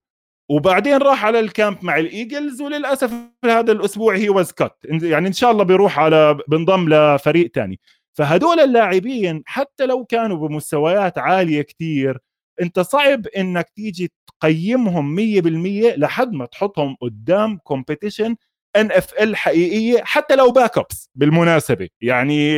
[0.50, 3.12] وبعدين راح على ال camp مع ال Eagles وللأسف
[3.44, 7.80] هذا الأسبوع he was cut يعني إن شاء الله بيروح على بنضم لفريق تاني.
[8.18, 12.18] فهدول اللاعبين حتى لو كانوا بمستويات عالية كتير
[12.62, 18.36] أنت صعب إنك تيجي تقيمهم 100% لحد ما تحطهم قدام competition
[18.76, 21.88] NFL حقيقية حتى لو backups بالمناسبة.
[22.00, 22.54] يعني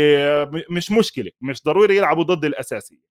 [0.71, 3.13] مش مشكلة مش ضروري يلعبوا ضد الأساسية.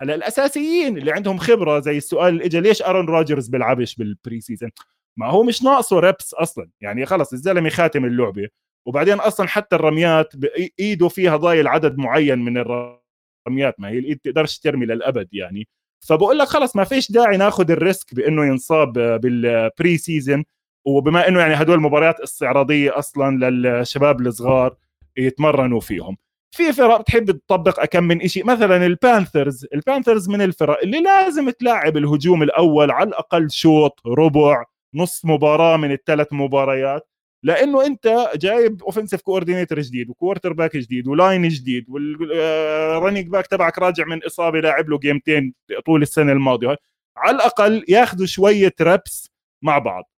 [0.00, 4.70] هلا الأساسيين اللي عندهم خبرة زي السؤال اللي اجى ليش Aaron Rodgers بيلعبش بال preseason
[5.18, 6.70] ما هو مش ناقصه reps أصلا.
[6.80, 8.48] يعني خلص الزلمة خاتم اللعبة.
[8.86, 10.32] وبعدين أصلا حتى الرميات
[10.80, 13.80] إيده فيها ضايل عدد معين من الرميات.
[13.80, 15.68] ما هي الايد تقدرش ترمي للأبد يعني.
[16.08, 20.44] فبقول لك خلص ما فيش داعي ناخذ ال risk بإنه ينصاب بال preseason
[20.86, 24.76] وبما إنه يعني هدول مباريات استعراضية أصلا للشباب الصغار
[25.16, 26.16] يتمرنوا فيهم.
[26.56, 29.66] في فرق بتحب تطبق اكم من شيء مثلا ال Panthers.
[29.74, 34.64] ال Panthers من الفرق اللي لازم تلاعب الهجوم الأول على الأقل شوط ربع
[34.94, 37.08] نص مباراة من الثلاث مباريات.
[37.42, 43.46] لأنه أنت جايب offensive coordinator جديد و quarterback جديد و line جديد وال running back
[43.46, 45.54] تبعك راجع من إصابة لاعب له game تين
[45.86, 46.76] طول السنة الماضية.
[47.16, 49.30] على الأقل ياخذوا شوية reps
[49.62, 50.10] مع بعض.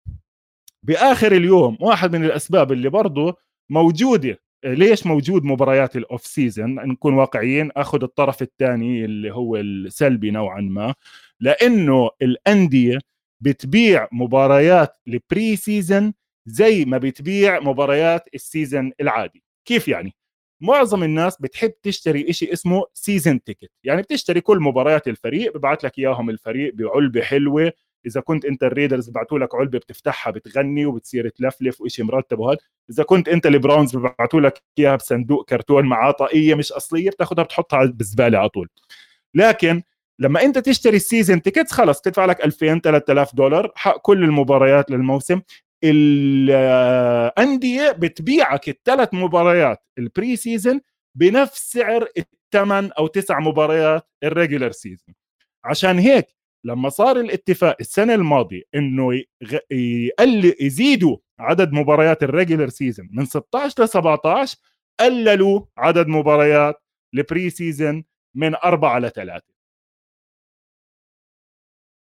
[0.83, 3.37] بآخر اليوم واحد من الأسباب اللي برضه
[3.69, 4.39] موجودة
[4.73, 10.93] ليش موجود مباريات ال off-season نكون واقعيين آخذ الطرف الثاني اللي هو السلبي نوعا ما.
[11.39, 12.99] لأنه الأندية
[13.41, 16.13] بتبيع مباريات ال preseason
[16.45, 19.43] زي ما بتبيع مباريات ال season العادي.
[19.65, 20.15] كيف يعني؟
[20.61, 25.99] معظم الناس بتحب تشتري إشي اسمه season ticket يعني بتشتري كل مباريات الفريق ببعث لك
[25.99, 27.73] إياهم الفريق بعلبة حلوة
[28.05, 32.57] إذا كنت أنت ال Raiders ببعثوا لك علبة بتفتحها بتغني وبتصير تلفلف وشيء مرتب وهذا
[32.89, 37.43] إذا كنت أنت ال Browns ببعثوا لك إياها بصندوق كرتون معاه طاقيه مش أصلية بتاخذها
[37.43, 38.69] بتحطها بالزباله على طول.
[39.33, 39.81] لكن
[40.19, 44.91] لما أنت تشتري ال season tickets خلص تدفع لك 2000 3000 دولار حق كل المباريات
[44.91, 45.41] للموسم.
[46.49, 50.81] الانديه بتبيعك الثلاث مباريات ال preseason
[51.15, 55.15] بنفس سعر الثمان أو تسع مباريات ال regular season
[55.63, 56.36] عشان هيك
[56.67, 59.23] لما صار الاتفاق السنة الماضية إنه
[59.71, 64.57] يقل يزيدوا عدد مباريات ال regular season من 16 ل 17
[64.99, 68.03] قللوا عدد مباريات ال preseason
[68.35, 69.53] من أربعة لثلاثة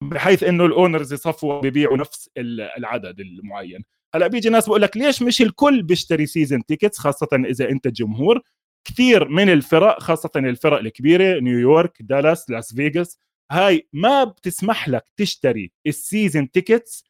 [0.03, 2.31] بحيث إنه ال owners يصفوا بيبيعوا نفس
[2.79, 3.85] العدد المعين.
[4.15, 8.41] هلأ بيجي ناس بقول لك ليش مش الكل بيشتري season tickets خاصة إذا أنت جمهور؟
[8.85, 13.19] كثير من الفرق خاصة الفرق الكبيرة نيويورك دالاس لاس فيغاس
[13.51, 17.05] هاي ما بتسمح لك تشتري ال season tickets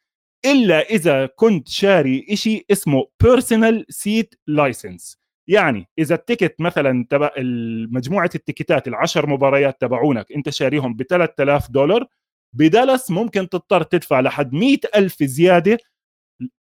[0.45, 5.17] إلا إذا كنت شاري إشي اسمه personal seat license
[5.47, 7.31] يعني إذا ال ticket مثلا تبع
[7.91, 12.05] مجموعة ال ticketات العشر مباريات تبعونك أنت شاريهم ب 3000 دولار
[12.53, 15.77] بس ممكن تضطر تدفع لحد مئة ألف زيادة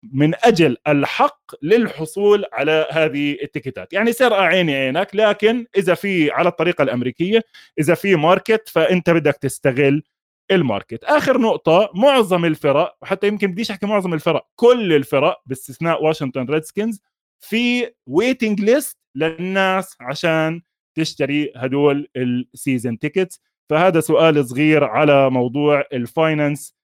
[0.03, 6.31] من أجل الحق للحصول على هذه ال ticketات يعني سرقة عيني عينك لكن إذا في
[6.31, 7.43] على الطريقة الأمريكية
[7.79, 10.03] إذا في market فأنت بدك تستغل
[10.51, 11.05] ال market.
[11.05, 17.01] آخر نقطة معظم الفرق وحتى يمكن بديش أحكي معظم الفرق كل الفرق باستثناء واشنطن Redskins
[17.41, 20.63] في waiting list للناس عشان
[20.95, 23.41] تشتري هدول ال season tickets
[23.71, 26.75] فهذا سؤال صغير على موضوع ال finance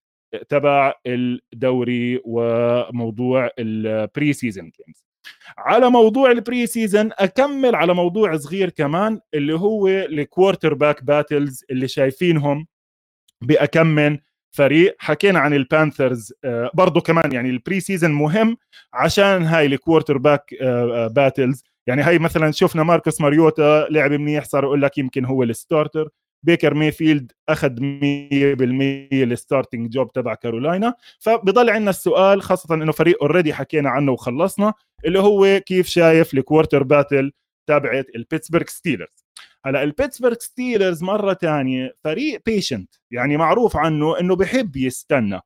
[0.49, 5.05] تبع الدوري وموضوع ال preseason games
[5.59, 11.89] على موضوع ال preseason أكمل على موضوع صغير كمان اللي هو ال quarterback battles اللي
[11.89, 12.67] شايفينهم
[13.43, 14.19] باكم من
[14.51, 14.97] فريق.
[14.99, 18.57] حكينا عن ال Panthers آه، برضه كمان يعني ال preseason مهم
[18.93, 20.55] عشان هاي ال quarterback
[21.11, 25.51] battles يعني هاي مثلا شفنا Marcus Mariota لعب منيح صار يقول لك يمكن هو ال
[25.51, 26.09] starter
[26.43, 27.81] Baker Mayfield أخذ 100%
[29.13, 30.95] ال starting job تبع كارولاينا.
[31.21, 34.75] فبضل عندنا السؤال خاصة إنه فريق already حكينا عنه وخلصنا
[35.05, 37.33] اللي هو كيف شايف ال quarter battle
[37.69, 39.25] تبعت ال Pittsburgh Steelers
[39.65, 45.41] هلا ال Pittsburgh Steelers مرة ثانية فريق patient يعني معروف عنه إنه بحب يستنى.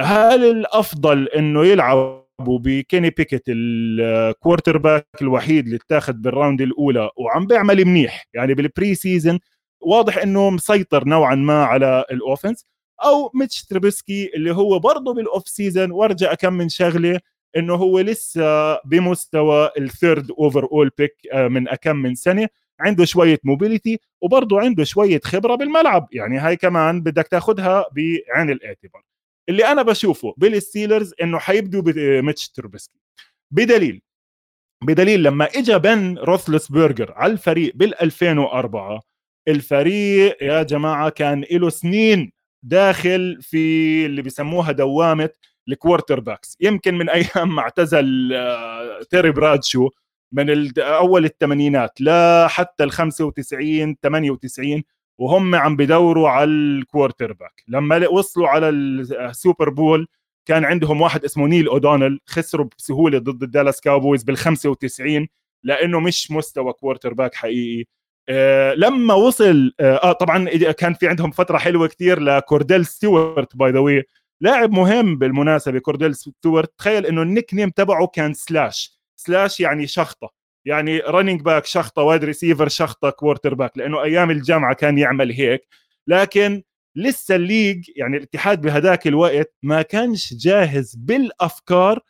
[0.00, 7.10] هل الأفضل إنه يلعب ب Kenny Pickett ال quarterback الوحيد اللي اتاخذ بال round الأولى
[7.16, 9.38] وعم بيعمل منيح؟ يعني بال preseason
[9.86, 12.66] واضح إنه مسيطر نوعا ما على ال offense.
[13.04, 17.20] أو Mitch Trubisky اللي هو برضه بال off-season وأرجى كم من شغله
[17.56, 22.48] إنه هو لسه بمستوى ال third overall pick من أكم من سنة.
[22.80, 26.08] عنده شوية mobility وبرضه عنده شوية خبرة بالملعب.
[26.12, 29.02] يعني هاي كمان بدك تاخذها بعين الاعتبار.
[29.48, 32.98] اللي أنا بشوفه بال Steelers إنه حيبدوا ب Mitch Trubisky
[33.50, 34.02] بدليل
[34.82, 39.00] بدليل لما اجى Ben Roethlisberger على الفريق بال 2004
[39.48, 45.30] الفريق يا جماعة كان له سنين داخل في اللي بيسموها دوامة
[45.68, 49.90] ال quarterbacks يمكن من أيام ما اعتزل آه، Terry Bradshaw
[50.32, 54.82] من أول الثمانينات لا حتى ال 95 98
[55.18, 60.08] وهم عم بدوروا على ال quarterback لما وصلوا على ال Super Bowl
[60.48, 65.28] كان عندهم واحد اسمه نيل اودونل خسروا بسهولة ضد ال Dallas Cowboys بال 95
[65.64, 67.84] لأنه مش مستوى quarterback حقيقي.
[68.28, 73.70] آه لما وصل آه, آه طبعا كان في عندهم فترة حلوة كتير لكورديل ستيوارت by
[73.70, 74.02] the way
[74.40, 76.72] لاعب مهم بالمناسبة كورديل ستيوارت.
[76.78, 78.98] تخيل إنه ال nickname تبعه كان slash.
[79.16, 80.30] slash يعني شخطة.
[80.66, 85.68] يعني running back شخطة wide receiver شخطة quarterback لأنه أيام الجامعة كان يعمل هيك.
[86.06, 86.62] لكن
[86.96, 92.00] لسه ال league يعني الاتحاد بهداك الوقت ما كانش جاهز بالأفكار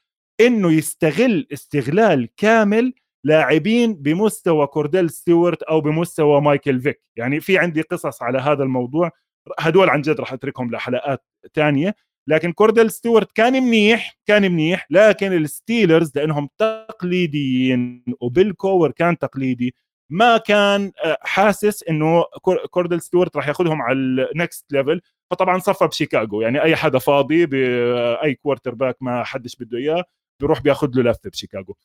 [0.40, 2.92] إنه يستغل استغلال كامل
[3.24, 7.02] لاعبين بمستوى كورديل ستيوارت أو بمستوى مايكل فيك.
[7.16, 9.10] يعني في عندي قصص على هذا الموضوع.
[9.58, 11.94] هدول عن جد راح أتركهم لحلقات ثانية
[12.28, 19.18] لكن كورديل ستيوارت كان منيح كان منيح لكن ال Steelers لأنهم تقليديين وبال core كان
[19.18, 19.74] تقليدي.
[20.10, 22.24] ما كان آه، حاسس إنه
[22.70, 26.40] كوردل ستيوارت راح ياخذهم على ال next level فطبعا صفى بشيكاغو.
[26.40, 30.04] يعني أي حدا فاضي باي quarterback ما حدش بده إياه
[30.40, 31.76] بيروح بياخذ له لفة بشيكاغو.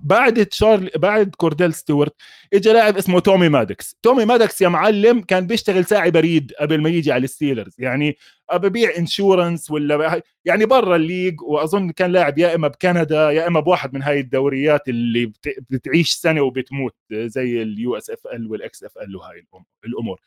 [0.00, 2.14] بعد تشارلي بعد كورديل ستيوارت
[2.54, 6.88] اجى لاعب اسمه تومي مادكس تومي مادكس يا معلم كان بيشتغل ساعي بريد قبل ما
[6.90, 7.74] يجي على ال Steelers.
[7.78, 8.16] يعني
[8.54, 13.60] ببيع insurance ولا يعني برا ال league وأظن كان لاعب يا إما بكندا يا إما
[13.60, 15.32] بواحد من هاي الدوريات اللي
[15.70, 19.46] بتعيش سنة وبتموت زي ال USFL وال XFL وهاي
[19.84, 20.20] الأمور.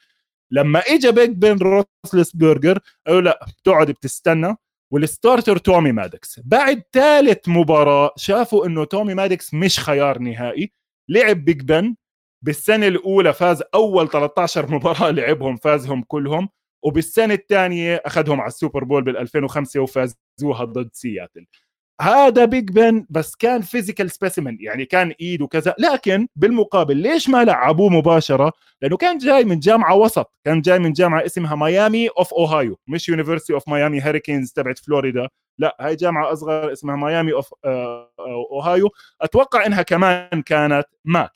[0.51, 1.57] لما اجى Big Ben
[2.05, 4.55] Roethlisberger قالوا لا بتقعد بتستنى.
[4.95, 10.71] وال starter تومي مادكس بعد ثالث مباراة شافوا إنه تومي مادكس مش خيار نهائي.
[11.09, 11.95] لعب Big Ben
[12.41, 16.49] بالسنة الأولى فاز أول 13 مباراة لعبهم فازهم كلهم.
[16.83, 21.45] وبالسنة الثانية أخذهم على ال Super Bowl بال 2005 وفازوها ضد سياتل.
[22.01, 25.75] هذا Big Ben بس كان physical specimen يعني كان إيد وكذا.
[25.79, 30.93] لكن بالمقابل ليش ما لعبوه مباشرة؟ لأنه كان جاي من جامعة وسط كان جاي من
[30.93, 35.27] جامعة اسمها Miami of Ohio مش University of Miami Hurricanes تبعت فلوريدا.
[35.59, 37.53] لا هاي جامعة أصغر اسمها Miami of
[38.51, 38.89] Ohio
[39.21, 41.31] أتوقع إنها كمان كانت MAC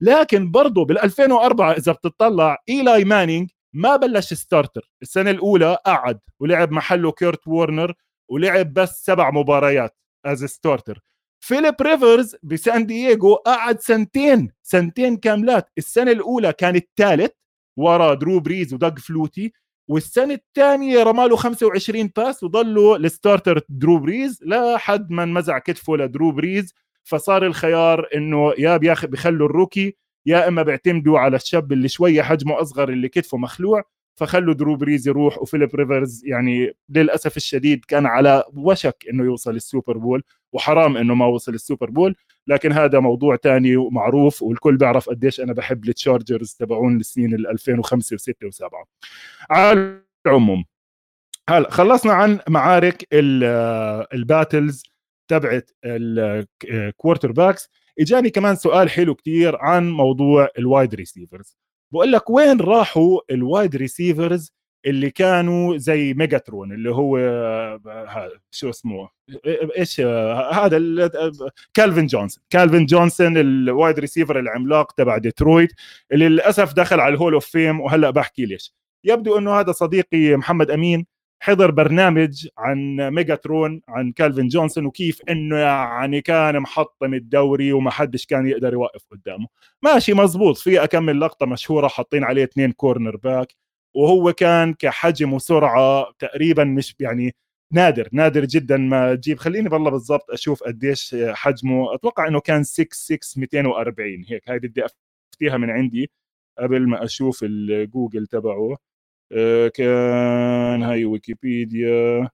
[0.00, 6.72] لكن برضه بال 2004 إذا بتطلع إيلاي مانينج ما بلش starter السنة الأولى قعد ولعب
[6.72, 7.94] محله كيرت وورنر
[8.30, 9.96] ولعب بس سبع مباريات.
[10.24, 10.98] as starter
[11.44, 15.70] فيليب ريفرز بسان دييغو قعد سنتين سنتين كاملات.
[15.78, 17.30] السنة الأولى كان الثالث
[17.76, 19.52] ورا درو بريز ودق فلوتي
[19.88, 26.32] والسنة الثانية رماله 25 pass وضلوا ال starter درو بريز لحد ما انمزع كتفه لدرو
[26.32, 26.74] بريز.
[27.04, 32.22] فصار الخيار إنه يا بياخذ بيخلوا ال rookie يا إما بيعتمدوا على الشاب اللي شوية
[32.22, 38.06] حجمه أصغر اللي كتفه مخلوع فخلوا درو بريز يروح وفيليب ريفرز يعني للأسف الشديد كان
[38.06, 40.22] على وشك إنه يوصل ال Super Bowl
[40.52, 45.40] وحرام إنه ما وصل ال Super Bowl لكن هذا موضوع تاني ومعروف والكل بيعرف قديش
[45.40, 48.84] أنا بحب ال Chargers تبعون السنين ال 2005 و6 و7
[49.50, 50.64] على العموم
[51.48, 54.82] هلا خلصنا عن معارك ال battles
[55.28, 57.70] تبعت ال quarterbacks
[58.00, 61.56] إجاني كمان سؤال حلو كتير عن موضوع ال wide receivers
[61.92, 64.52] بقول لك وين راحوا ال wide receivers
[64.86, 67.18] اللي كانوا زي Megatron اللي هو
[68.50, 69.08] شو اسمه
[69.78, 71.10] إيش هذا
[71.74, 72.44] كالفين جونسون.
[72.50, 75.72] كالفين جونسون ال wide receiver العملاق تبع ديترويت
[76.12, 78.74] اللي للأسف دخل على ال Hall of Fame وهلأ بحكي ليش.
[79.04, 81.06] يبدو إنه هذا صديقي محمد أمين
[81.44, 88.26] حضر برنامج عن Megatron عن كالفين جونسون وكيف إنه يعني كان محطم الدوري وما حدش
[88.26, 89.46] كان يقدر يوقف قدامه.
[89.82, 90.56] ماشي مزبوط.
[90.58, 93.54] في اكمل لقطة مشهورة حاطين عليه اثنين كورنر باك
[93.94, 97.34] وهو كان كحجم وسرعة تقريبا مش يعني
[97.72, 99.38] نادر نادر جدا ما تجيب.
[99.38, 101.94] خليني والله بالضبط أشوف قديش حجمه.
[101.94, 104.82] أتوقع إنه كان 6 6 240 هيك هاي بدي
[105.32, 106.10] أفتيها من عندي
[106.58, 108.76] قبل ما أشوف الجوجل تبعه.
[109.74, 112.28] كان هاي ويكيبيديا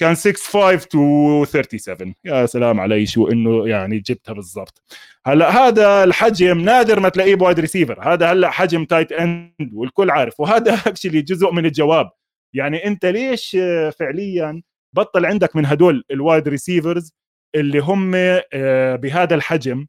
[0.00, 4.82] كان 65 تو 37 يا سلام علي شو إنه يعني جبتها بالضبط.
[5.26, 8.12] هلأ هذا الحجم نادر ما تلاقيه ب wide receiver.
[8.12, 10.40] هذا هلأ حجم tight end والكل عارف.
[10.40, 12.10] وهذا actually جزء من الجواب.
[12.54, 13.56] يعني أنت ليش
[13.98, 14.62] فعليا
[14.96, 17.12] بطل عندك من هدول ال wide receivers
[17.54, 18.12] اللي هم
[18.52, 19.86] آه، بهذا الحجم؟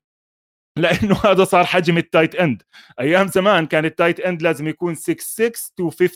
[0.77, 2.63] لأنه هذا صار حجم ال tight end
[2.99, 6.09] أيام زمان كان ال tight end لازم يكون 6 6 تو 50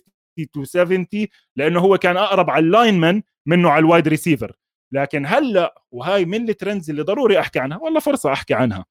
[0.46, 1.08] تو 70
[1.56, 4.56] لأنه هو كان أقرب على ال lineman منه على ال wide receiver.
[4.92, 8.86] لكن هلأ وهاي من ال trends اللي ضروري أحكي عنها والله فرصة أحكي عنها.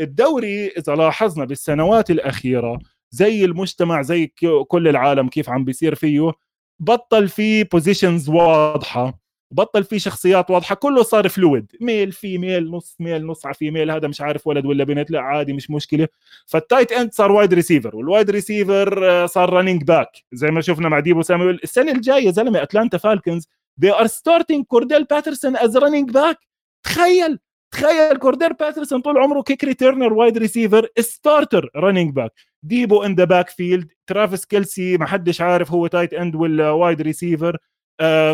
[0.00, 2.78] الدوري إذا لاحظنا بالسنوات الأخيرة
[3.10, 4.26] زي المجتمع زي
[4.68, 6.32] كل العالم كيف عم بيصير فيه
[6.80, 9.18] بطل في positions واضحة.
[9.50, 14.08] بطل في شخصيات واضحة كله صار fluid male female نص male نص على female هذا
[14.08, 16.08] مش عارف ولد ولا بنت لا عادي مش مشكلة.
[16.46, 20.88] فال tight end صار wide receiver وال wide receiver صار running back زي ما شفنا
[20.88, 21.60] مع ديبو سامويل.
[21.64, 23.48] السنة الجاية زلمة Atlanta Falcons
[23.84, 26.38] they are starting كورديل باترسون as running back
[26.82, 27.38] تخيل
[27.70, 33.24] تخيل كورديل باترسون طول عمره kick returner wide receiver starter running back ديبو in the
[33.24, 37.58] backfield ترافيس كيلسي ما حدش عارف هو tight end ولا wide receiver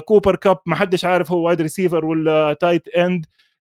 [0.05, 3.27] كوبر كاب ما حدش عارف هو wide receiver ولا tight end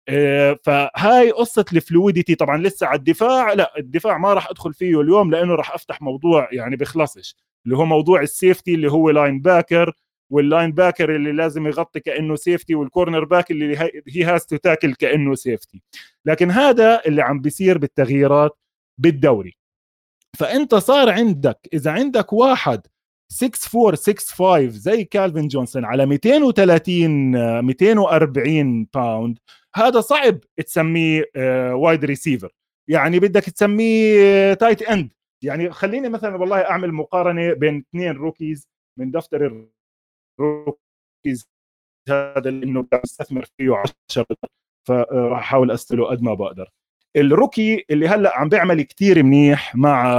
[0.10, 3.54] آه فهاي قصة ال fluidity طبعا لسه على الدفاع.
[3.54, 7.36] لا الدفاع ما راح أدخل فيه اليوم لأنه راح أفتح موضوع يعني بيخلصش
[7.66, 9.94] اللي هو موضوع ال safety اللي هو linebacker
[10.30, 13.78] وال linebacker اللي لازم يغطي كأنه safety وال cornerback اللي
[14.08, 15.82] هي has to tackle كأنه safety
[16.26, 18.58] لكن هذا اللي عم بيصير بالتغييرات
[18.98, 19.58] بالدوري.
[20.38, 22.88] فأنت صار عندك إذا عندك واحد
[23.32, 29.40] 6465 زي كالفين جونسون على 230 240 pound
[29.76, 31.24] هذا صعب تسميه
[31.74, 32.52] wide receiver
[32.90, 35.12] يعني بدك تسميه tight end
[35.44, 38.68] يعني خليني مثلا والله أعمل مقارنة بين اثنين rookies
[39.00, 39.68] من دفتر
[40.40, 41.50] ال rookies
[42.10, 44.26] هذا إنه استثمر فيه 10
[44.88, 46.70] فراح أحاول استله قد ما بقدر.
[47.16, 50.12] ال rookie اللي هلا عم بيعمل كتير منيح مع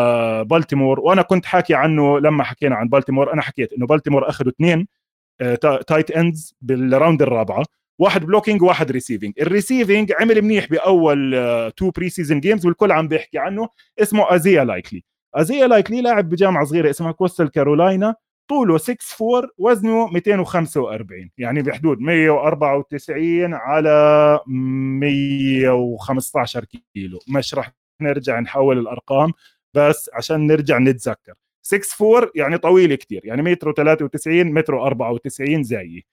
[0.42, 4.86] بالتيمور وأنا كنت حاكي عنه لما حكينا عن بالتيمور أنا حكيت إنه بالتيمور اخذوا اثنين
[5.86, 7.64] tight ends بال round الرابعة
[7.98, 11.32] واحد blocking وواحد receiving ال receiving عمل منيح بأول
[11.76, 13.68] two preseason games والكل عم بيحكي عنه
[14.02, 18.14] اسمه آيزايا لايكلي آيزايا لايكلي لاعب بجامعة صغيرة اسمها كوستال كارولاينا
[18.48, 27.18] طوله 6 4 وزنه 245 يعني بحدود 194 على 115 كيلو.
[27.28, 27.72] مش رح
[28.02, 29.32] نرجع نحول الأرقام
[29.74, 31.34] بس عشان نرجع نتذكر.
[31.62, 33.20] 6 4 يعني طويل كتير.
[33.24, 36.06] يعني متر 93 متر 94 زيي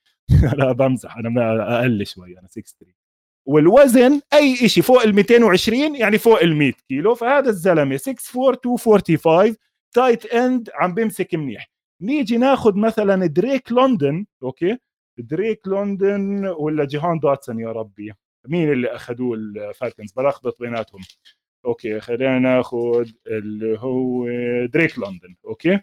[0.56, 1.16] لا بمزح.
[1.16, 2.94] أنا أقل شوي أنا 6 3
[3.46, 7.14] والوزن أي شيء فوق ال 220 يعني فوق ال 100 كيلو.
[7.14, 9.56] فهذا الزلمة 6 4 245
[9.94, 11.70] tight end عم بيمسك منيح.
[12.00, 14.78] نيجي ناخذ مثلا دريك لندن أوكي؟
[15.18, 18.12] دريك لندن ولا جيهان داتسون يا ربي؟
[18.48, 21.00] مين اللي أخذوه الفالكنز؟ بلخبط بيناتهم.
[21.64, 24.26] أوكي خلينا ناخذ اللي هو
[24.66, 25.80] دريك لندن أوكي؟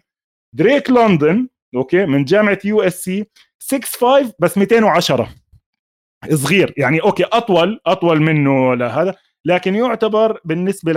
[0.52, 3.26] دريك لندن أوكي؟ من جامعة USC
[3.58, 5.28] 6 5 بس 210
[6.30, 10.96] صغير يعني أوكي أطول أطول منه لهذا لكن يعتبر بالنسبة ل...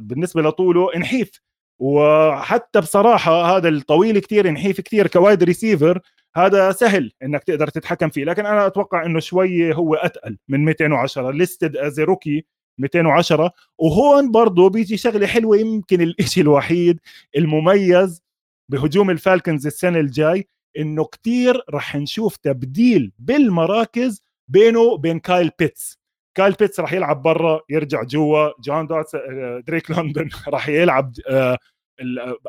[0.00, 1.30] بالنسبة لطوله نحيف.
[1.78, 6.00] وحتى بصراحة هذا الطويل كثير نحيف كثير ك wide receiver
[6.36, 11.30] هذا سهل إنك تقدر تتحكم فيه لكن أنا أتوقع إنه شوي هو أتقل من 210
[11.30, 12.44] listed as rookie
[12.78, 17.00] 210 وهون برضه بيجي شغلة حلوة يمكن الشيء الوحيد
[17.36, 18.22] المميز
[18.68, 20.48] بهجوم الفالكنز السنة الجاي
[20.78, 25.98] إنه كثير رح نشوف تبديل بالمراكز بينه وبين كايل بيتس.
[26.36, 28.60] كايل بيتس راح يلعب برا يرجع جوا.
[28.60, 31.12] جون دوتس آه، دريك لندن راح يلعب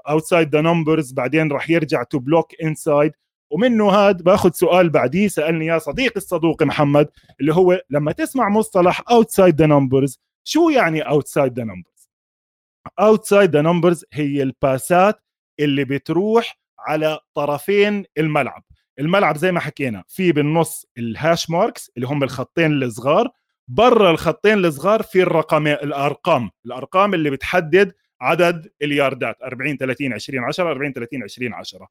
[0.09, 3.11] outside the numbers بعدين راح يرجع to block inside
[3.51, 7.09] ومنه هاد باخذ سؤال بعديه سألني يا صديقي الصدوق محمد
[7.41, 12.09] اللي هو لما تسمع مصطلح outside the numbers شو يعني outside the numbers
[12.99, 15.23] outside the numbers هي الباسات
[15.59, 18.63] اللي بتروح على طرفين الملعب.
[18.99, 23.29] الملعب زي ما حكينا في بالنص ال hash marks اللي هم الخطين الصغار
[23.67, 30.71] برا الخطين الصغار في الرقم الأرقام الأرقام اللي بتحدد عدد الياردات 40 30 20 10
[30.71, 31.87] 40 30 20 10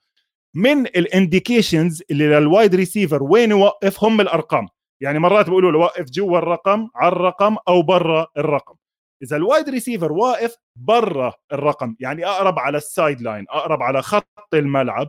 [0.55, 4.69] من ال indications اللي لل wide receiver وين يوقف هم الأرقام؟
[5.01, 8.75] يعني مرات بيقولوا له وقف جوا الرقم على الرقم أو برا الرقم.
[9.23, 14.55] إذا ال wide receiver واقف برا الرقم يعني أقرب على ال sideline أقرب على خط
[14.55, 15.09] الملعب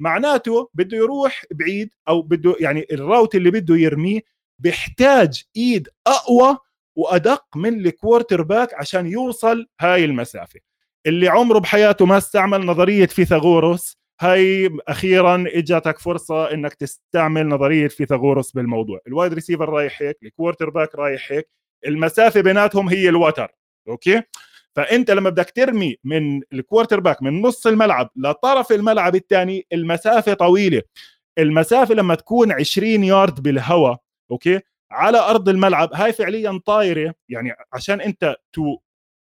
[0.00, 4.20] معناته بده يروح بعيد أو بده يعني ال route اللي بده يرميه
[4.58, 6.58] بيحتاج إيد أقوى
[6.96, 10.60] وأدق من ال quarterback عشان يوصل هاي المسافة.
[11.06, 18.52] اللي عمره بحياته ما استعمل نظرية فيثاغورس هاي أخيرا اجتك فرصة إنك تستعمل نظرية فيثاغورس
[18.52, 19.00] بالموضوع.
[19.06, 21.48] ال wide receiver رايح هيك ال quarterback رايح هيك
[21.86, 23.48] المسافة بيناتهم هي الوتر
[23.88, 24.22] أوكي؟
[24.76, 30.82] فأنت لما بدك ترمي من ال quarterback من نص الملعب لطرف الملعب الثاني المسافة طويلة.
[31.38, 33.98] المسافة لما تكون 20 يارد بالهواء
[34.30, 34.60] أوكي؟
[34.90, 37.14] على أرض الملعب هاي فعليا طايرة.
[37.28, 38.76] يعني عشان أنت to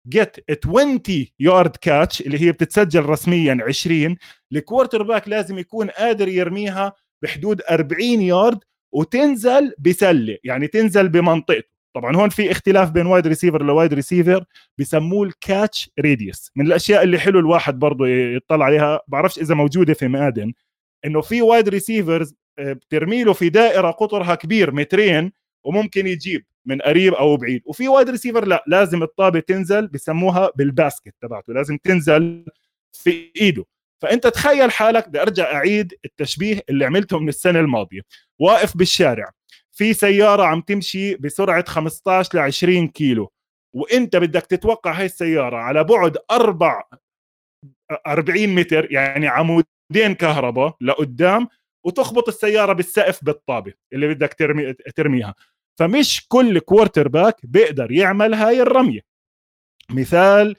[0.09, 0.37] get
[0.67, 1.01] 20
[1.41, 4.17] yard catch اللي هي بتتسجل رسميا 20
[4.53, 6.93] ال quarterback لازم يكون قادر يرميها
[7.23, 8.59] بحدود 40 يارد
[8.93, 10.39] وتنزل بسلة.
[10.45, 11.73] يعني تنزل بمنطقته.
[11.95, 14.45] طبعا هون في اختلاف بين wide receiver ل wide receiver
[14.79, 19.01] بسموه ال catch radius من الأشياء اللي حلو الواحد برضه يطلع عليها.
[19.09, 20.53] بعرفش إذا موجودة في مادن
[21.05, 25.33] إنه في wide receivers بترمي له في دائرة قطرها كبير مترين
[25.65, 27.63] وممكن يجيب من قريب أو بعيد.
[27.65, 32.45] وفي وايد ريسيفر لا لازم الطابة تنزل بسموها بالباسكت تبعته لازم تنزل
[32.93, 33.65] في إيده.
[34.03, 38.01] فأنت تخيل حالك بدي أرجع أعيد التشبيه اللي عملته من السنة الماضية.
[38.39, 39.31] واقف بالشارع
[39.73, 43.33] في سيارة عم تمشي بسرعة 15 ل 20 كيلو
[43.75, 46.83] وأنت بدك تتوقع هاي السيارة على بعد أربع
[48.07, 51.49] 40 متر يعني عمودين كهرباء لقدام
[51.85, 55.35] وتخبط السيارة بالسقف بالطابة اللي بدك ترمي ترميها.
[55.79, 59.01] فمش كل quarterback بيقدر يعمل هاي الرمية.
[59.91, 60.57] مثال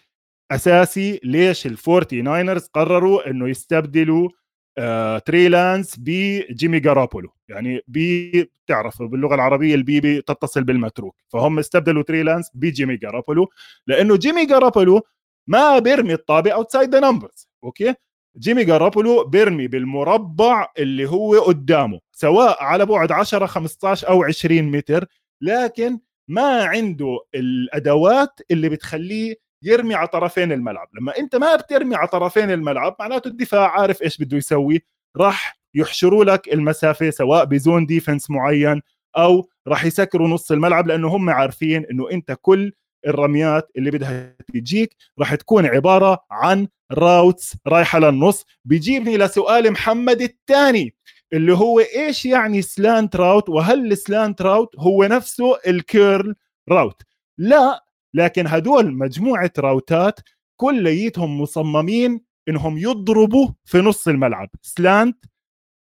[0.51, 4.29] أساسي ليش الفورتي ناينرز قرروا إنه يستبدلوا
[4.77, 7.33] آه تري لانس بجيمي جارابولو.
[7.49, 11.15] يعني بي بتعرف باللغة العربية البي تتصل بالمتروك.
[11.29, 13.49] فهم استبدلوا تري لانس بجيمي جارابولو.
[13.87, 15.01] لأنه جيمي جارابولو
[15.47, 17.93] ما بيرمي الطابة outside the numbers أوكي؟
[18.37, 25.05] جيمي جارابولو بيرمي بالمربع اللي هو قدامه سواء على بعد 10 15 أو 20 متر
[25.41, 30.87] لكن ما عنده الأدوات اللي بتخليه يرمي على طرفين الملعب.
[30.93, 34.81] لما أنت ما بترمي على طرفين الملعب معناته الدفاع عارف إيش بده يسوي
[35.17, 38.81] راح يحشروا لك المسافة سواء ب zone defense معين
[39.17, 42.73] أو راح يسكروا نص الملعب لأنه هم عارفين إنه أنت كل
[43.07, 50.95] الرميات اللي بدها تجيك راح تكون عبارة عن routes رايحة للنص بيجيبني لسؤال محمد الثاني
[51.33, 56.35] اللي هو إيش يعني slant route وهل ال slant route هو نفسه ال curl
[56.69, 57.01] route
[57.37, 60.19] لا لكن هدول مجموعة راوتات
[60.59, 64.49] كليتهم مصممين إنهم يضربوا في نص الملعب.
[64.61, 65.25] slant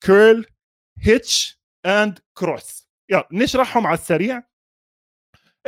[0.06, 0.46] curl
[1.00, 4.44] hitch and cross يلا نشرحهم على السريع.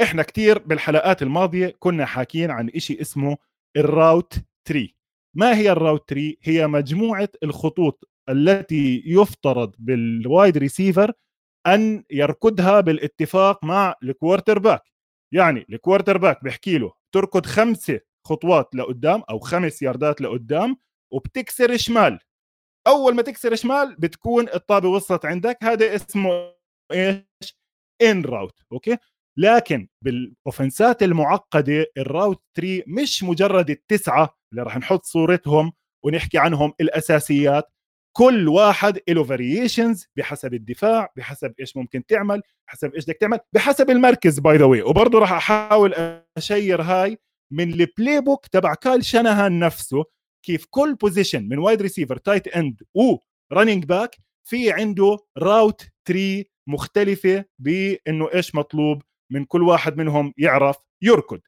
[0.02, 3.38] إحنا كتير بالحلقات الماضية كنا حاكيين عن إشي اسمه
[3.78, 4.34] ال route
[4.66, 4.96] tree
[5.36, 11.14] ما هي ال route tree؟ هي مجموعة الخطوط التي يفترض بال wide receiver
[11.68, 14.82] أن يركضها بالاتفاق مع ال quarterback.
[15.34, 20.78] يعني ال quarterback بيحكي له تركض خمسة خطوات لقدام أو خمس ياردات لقدام
[21.14, 22.20] وبتكسر شمال.
[22.88, 26.54] أول ما تكسر شمال بتكون الطابة وصلت عندك هذا اسمه
[26.92, 27.26] إيش؟
[28.02, 28.98] in route okay؟
[29.38, 35.72] لكن بالأوفنسات المعقدة ال route tree مش مجرد التسعة اللي راح نحط صورتهم
[36.06, 37.66] ونحكي عنهم الأساسيات.
[38.18, 43.90] كل واحد له variations بحسب الدفاع بحسب إيش ممكن تعمل بحسب إيش بدك تعمل بحسب
[43.90, 45.94] المركز by the way وبرضه راح أحاول
[46.38, 47.18] أشير هاي
[47.54, 50.04] من ال playbook تبع كايل شانهان نفسه
[50.46, 53.18] كيف كل position من wide receiver tight end و
[53.54, 60.78] running back في عنده route tree مختلفة بإنه إيش مطلوب من كل واحد منهم يعرف
[61.02, 61.40] يركض.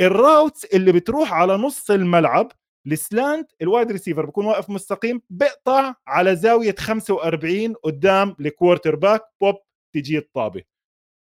[0.00, 2.52] ال routes اللي بتروح على نص الملعب
[2.86, 9.22] ال slant ال wide receiver بكون واقف مستقيم بقطع على زاوية 45 قدام ال quarterback
[9.40, 9.56] بوب
[9.94, 10.62] تجي الطابة.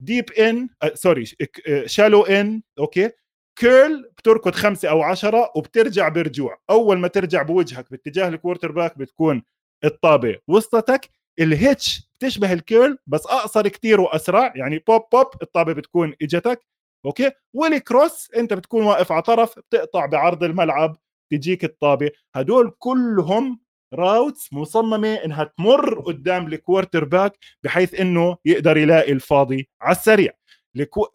[0.01, 1.25] deep in sorry
[1.85, 3.11] shallow in okay.
[3.59, 6.57] curl بتركض خمسة أو عشرة وبترجع برجوع.
[6.69, 9.43] أول ما ترجع بوجهك باتجاه ال quarterback بتكون
[9.83, 15.73] الطابة وصلتك ال hitch بتشبه ال curl بس أقصر كتير وأسرع يعني بوب بوب الطابة
[15.73, 16.65] بتكون إجتك.
[17.05, 20.97] okay؟ وال cross أنت بتكون واقف على طرف بتقطع بعرض الملعب
[21.31, 22.11] تجيك الطابة.
[22.35, 23.59] هدول كلهم
[23.93, 30.31] routes مصممة إنها تمر قدام ال quarterback بحيث إنه يقدر يلاقي الفاضي على السريع.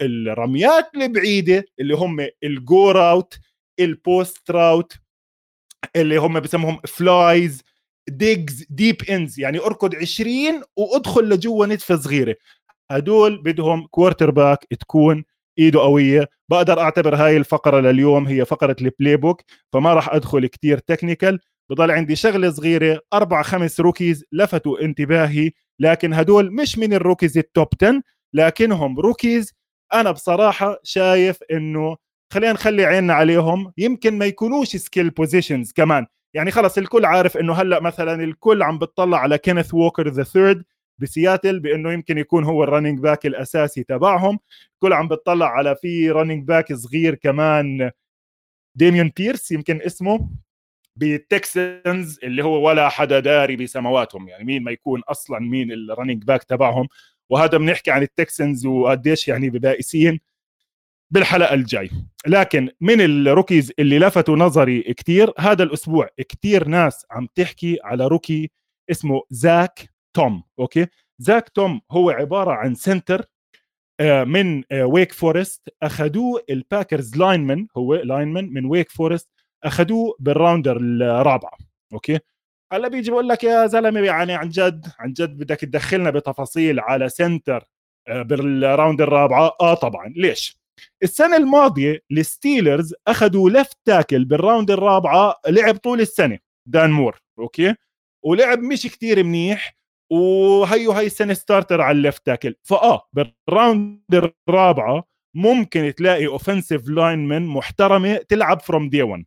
[0.00, 3.38] الرميات البعيدة اللي هم ال go route
[3.80, 4.92] ال post route
[5.96, 7.62] اللي هم بسموهم flies
[8.08, 12.36] digs deep ins يعني أركض 20 وأدخل لجوا نتفة صغيرة.
[12.90, 15.24] هدول بدهم quarterback تكون
[15.60, 16.28] إيده قوية.
[16.50, 21.38] بقدر أعتبر هاي الفقرة لليوم هي فقرة ال playbook فما راح أدخل كتير technical
[21.70, 25.50] بضل عندي شغلة صغيرة أربع خمس rookies لفتوا انتباهي
[25.80, 28.02] لكن هدول مش من ال rookies ال top 10
[28.34, 29.52] لكنهم rookies
[29.94, 31.96] أنا بصراحة شايف إنه
[32.32, 36.06] خلينا نخلي عيننا عليهم يمكن ما يكونوش skill positions كمان.
[36.34, 40.64] يعني خلص الكل عارف إنه هلأ مثلا الكل عم بتطلع على كينيث ووكر the third
[41.00, 44.38] بسياتل بأنه يمكن يكون هو ال running back الأساسي تبعهم.
[44.78, 47.90] كل عم بتطلع على في running back صغير كمان
[48.74, 50.28] ديميون بيرس يمكن اسمه
[50.96, 54.28] بالتكسنز اللي هو ولا حدا داري بسماواتهم.
[54.28, 56.88] يعني مين ما يكون أصلا مين ال running back تبعهم.
[57.30, 60.20] وهذا بنحكي عن التكسنز وقديش يعني بائسين
[61.10, 61.90] بالحلقة الجاي.
[62.26, 68.06] لكن من ال rookies اللي لفتوا نظري كتير هذا الأسبوع كتير ناس عم تحكي على
[68.06, 68.50] rookie
[68.90, 70.86] اسمه زاك توم okay
[71.18, 73.26] زاك توم هو عبارة عن center
[74.00, 79.28] آه، من ويك فورست أخذوه الباكرز lineman هو lineman من ويك فورست
[79.64, 81.58] أخذوه بال round الرابعة
[81.92, 82.18] okay
[82.72, 87.08] هلا بيجي بقول لك يا زلمة يعني عن جد عن جد بدك تدخلنا بتفاصيل على
[87.08, 87.64] center
[88.08, 90.12] آه، بال round الرابعة؟ آه طبعا.
[90.16, 90.60] ليش؟
[91.02, 97.74] السنة الماضية الستيلرز أخذوا left tackle بال round الرابعة لعب طول السنة دان مور okay
[98.24, 99.79] ولعب مش كتير منيح.
[100.12, 105.04] وهيو هاي السنة starter على ال left tackle فآه بال round الرابعة
[105.36, 109.24] ممكن تلاقي offensive linemen محترمة تلعب from day 1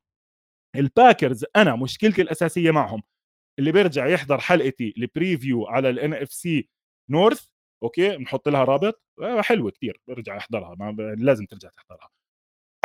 [0.75, 3.03] الباكرز أنا مشكلتي الأساسية معهم.
[3.59, 6.70] اللي بيرجع يحضر حلقتي ال preview على ال NFC
[7.11, 7.47] North
[7.84, 9.03] okay بنحط لها رابط.
[9.21, 11.15] آه، حلوة كثير برجع احضرها ما.
[11.17, 12.09] لازم ترجع تحضرها.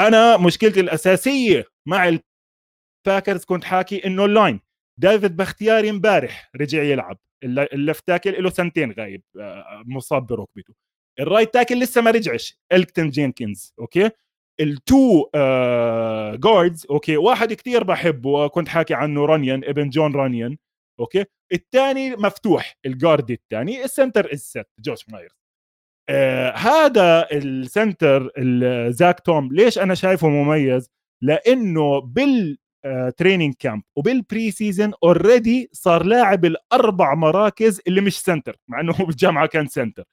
[0.00, 2.08] أنا مشكلتي الأساسية مع
[3.06, 4.60] الباكرز كنت حاكي إنه ال line
[5.00, 7.18] ديفيد بختياري امبارح رجع يلعب.
[7.44, 10.74] ال left tackle له سنتين غايب آه، مصاب بركبته.
[11.20, 12.58] ال right tackle لسه ما رجعش.
[12.72, 14.10] إلجتون جينكنز okay؟
[14.60, 20.56] ال two آه guards okay؟ واحد كثير بحبه كنت حاكي عنه رانيان ابن جون رانيان
[21.00, 25.38] أوكي؟ الثاني مفتوح ال guard الثاني ال center الست جوش مايرز.
[26.10, 28.30] آه هذا ال center
[28.90, 30.90] زاك توم ليش أنا شايفه مميز؟
[31.22, 32.58] لأنه بال
[33.16, 39.04] training camp وبال preseason already صار لاعب الأربع مراكز اللي مش center مع إنه هو
[39.06, 40.04] بالجامعة كان center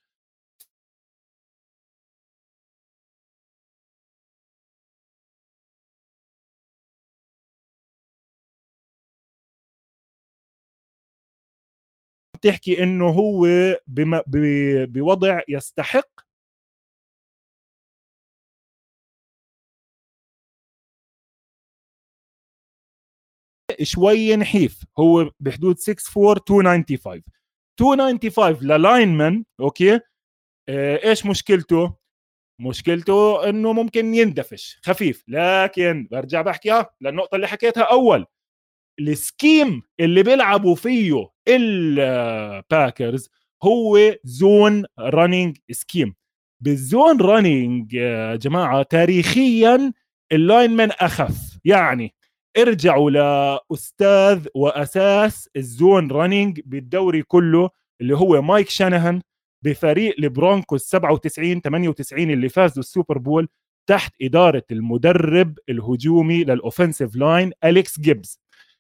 [12.41, 13.47] تحكي إنه هو.
[14.88, 16.24] بوضع يستحق
[23.84, 24.84] شوي نحيف.
[24.99, 27.21] هو بحدود 6 4 295
[27.82, 29.99] 295 للاينمان أوكي؟
[30.69, 31.95] آه إيش مشكلته؟
[32.61, 35.23] مشكلته إنه ممكن يندفش خفيف.
[35.28, 38.26] لكن برجع بحكيها للنقطة اللي حكيتها أول.
[38.99, 43.30] ال scheme اللي بيلعبوا فيه الباكرز
[43.63, 46.16] هو zone running scheme.
[46.63, 49.93] بال zone running يا جماعة تاريخيا
[50.32, 51.59] ال linemen أخف.
[51.65, 52.14] يعني
[52.58, 57.70] ارجعوا لاستاذ وأساس ال zone running بالدوري كله
[58.01, 59.22] اللي هو مايك شانهان
[59.66, 63.47] بفريق البرونكوز 97 98 اللي فازوا السوبر بول
[63.89, 68.39] تحت إدارة المدرب الهجومي لل offensive line أليكس جيبز.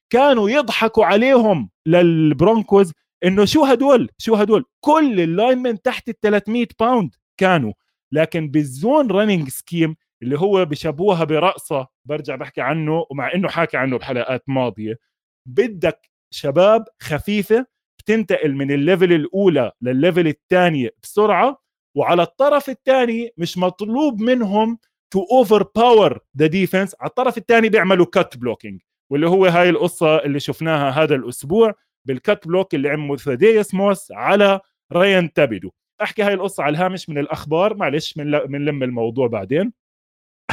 [0.09, 2.91] كانوا يضحكوا عليهم لل Broncos
[3.25, 7.73] إنه شو هدول؟ شو هدول؟ كل ال linemen تحت ال 300 pound كانوا.
[8.11, 13.77] لكن بال zone running scheme اللي هو بشبوها برقصة برجع بحكي عنه ومع إنه حاكي
[13.77, 14.99] عنه بحلقات ماضية.
[15.47, 17.65] بدك شباب خفيفة
[17.99, 21.61] بتنتقل من ال level الأولى للل level الثانية بسرعة
[21.97, 24.79] وعلى الطرف الثاني مش مطلوب منهم
[25.13, 28.81] to overpower the defense على الطرف الثاني بيعملوا cut blocking
[29.11, 31.73] واللي هو هاي القصة اللي شفناها هذا الأسبوع
[32.07, 34.59] بال cut block اللي عمله Thaddeus Moss على
[34.93, 35.71] Thibodeaux.
[36.01, 39.73] أحكي هاي القصة على الهامش من الأخبار معلش من بنلم الموضوع بعدين.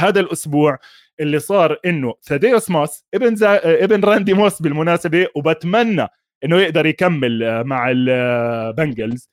[0.03, 0.77] هذا الأسبوع
[1.19, 3.35] اللي صار إنه Thaddeus Moss ابن.
[3.43, 6.07] ابن Randy Moss بالمناسبة وبتمنى
[6.43, 9.29] إنه يقدر يكمل مع ال Bengals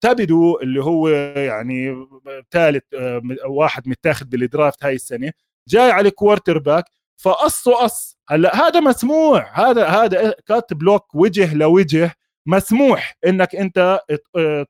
[0.00, 2.06] Thibodeaux اللي هو يعني
[2.50, 2.84] ثالث
[3.46, 5.32] واحد متاخد بال draft هاي السنة
[5.68, 6.84] جاي على ال quarterback
[7.16, 8.18] فقصوا قص.
[8.28, 12.14] هلأ هذا مسموح هذا هذا cut block وجه لوجه
[12.46, 14.00] مسموح إنك أنت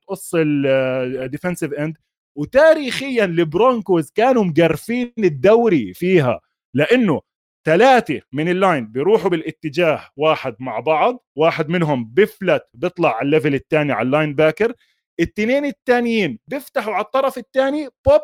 [0.01, 1.97] تقص ال defensive end
[2.35, 6.39] وتاريخيا ال Broncos كانوا مقرفين الدوري فيها
[6.75, 7.21] لأنه
[7.65, 13.30] ثلاثة من ال line بيروحوا بالاتجاه واحد مع بعض واحد منهم بفلت بيطلع على ال
[13.30, 14.73] level الثاني على ال linebacker
[15.19, 18.21] التنين الثانيين بيفتحوا على الطرف الثاني بوب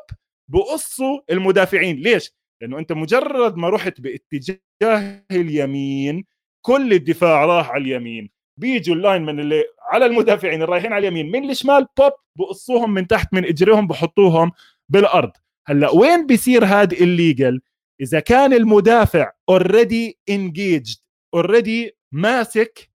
[0.51, 1.95] بقصوا المدافعين.
[1.95, 2.32] ليش؟
[2.62, 6.26] لأنه أنت مجرد ما رحت باتجاه اليمين
[6.66, 8.30] كل الدفاع راح على اليمين.
[8.60, 13.07] بيجوا ال linemen اللي على المدافعين اللي رايحين على اليمين من الشمال بوب بقصوهم من
[13.07, 14.51] تحت من إجريهم بحطوهم
[14.89, 15.32] بالأرض.
[15.68, 17.62] هلأ وين بيصير هذا illegal
[18.01, 20.97] إذا كان المدافع already engaged
[21.34, 22.91] already ماسك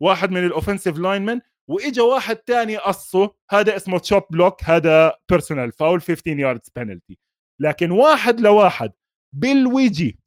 [0.00, 5.72] واحد من ال offensive linemen وإجا واحد تاني قصه هذا اسمه chop block هذا personal
[5.72, 7.18] foul 15 yards penalty
[7.60, 8.92] لكن واحد لواحد
[9.32, 10.18] بالويجي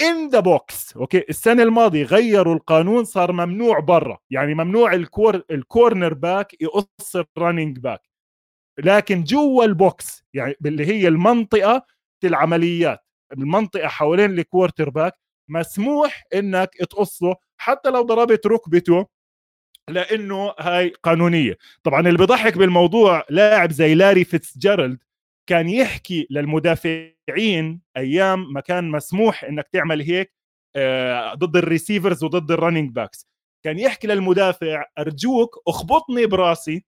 [0.00, 4.18] in the box okay السنة الماضية غيروا القانون صار ممنوع برا.
[4.30, 8.00] يعني ممنوع ال cor ال cornerback يقص ال running back
[8.80, 11.86] لكن جوا ال box يعني اللي هي المنطقة
[12.24, 13.00] العمليات
[13.32, 15.14] المنطقة حوالين ال quarterback
[15.50, 19.06] مسموح إنك تقصه حتى لو ضربت ركبته
[19.90, 21.58] لأنه هاي قانونية.
[21.84, 24.98] طبعا اللي بضحك بالموضوع لاعب زي Larry Fitzgerald
[25.46, 30.34] كان يحكي للمدافعين أيام ما كان مسموح إنك تعمل هيك
[30.76, 33.28] آه، ضد ال receivers وضد ال running backs
[33.64, 36.84] كان يحكي للمدافع أرجوك اخبطني براسي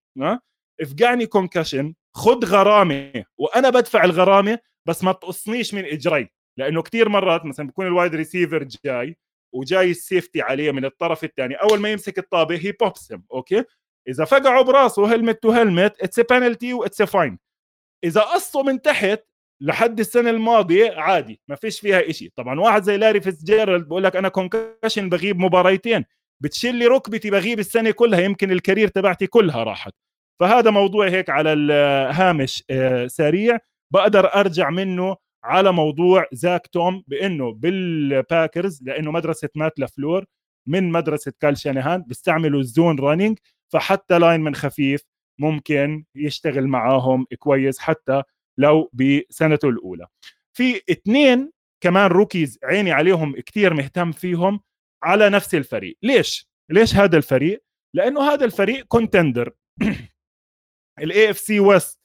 [0.81, 6.29] افقعني concussion خد غرامة وأنا بدفع الغرامة بس ما تقصنيش من إجري.
[6.59, 9.17] لأنه كثير مرات مثلا بكون ال wide receiver جاي
[9.55, 13.64] وجاي ال safety عليه من الطرف الثاني أول ما يمسك الطابة هي بوبس okay؟
[14.09, 17.39] إذا فقعوا براسه helmet to helmet it's penalty وit's fine
[18.05, 19.20] إذا قصوا من تحت
[19.62, 22.32] لحد السنة الماضية عادي ما فيش فيها إشي.
[22.36, 26.05] طبعا واحد زي Larry Fitzgerald بقول لك أنا concussion بغيب مباريتين
[26.42, 29.92] بتشيل لي ركبتي بغيب السنة كلها يمكن ال career تبعتي كلها راحت.
[30.40, 33.59] فهذا موضوع هيك على الهامش آه، سريع.
[33.92, 40.24] بقدر أرجع منه على موضوع Zach Tom بإنه بال Packers لإنه مدرسة Matt LaFleur
[40.68, 43.39] من مدرسة Kyle Shanahan بيستعملوا ال zone running
[43.72, 45.03] فحتى lineman خفيف
[45.39, 48.22] ممكن يشتغل معاهم كويس حتى
[48.59, 50.07] لو بسنته الأولى.
[50.53, 54.61] في اثنين كمان rookies عيني عليهم كثير مهتم فيهم
[55.03, 55.99] على نفس الفريق.
[56.03, 57.62] ليش؟ ليش هذا الفريق؟
[57.95, 59.53] لأنه هذا الفريق contender
[61.03, 62.01] ال AFC West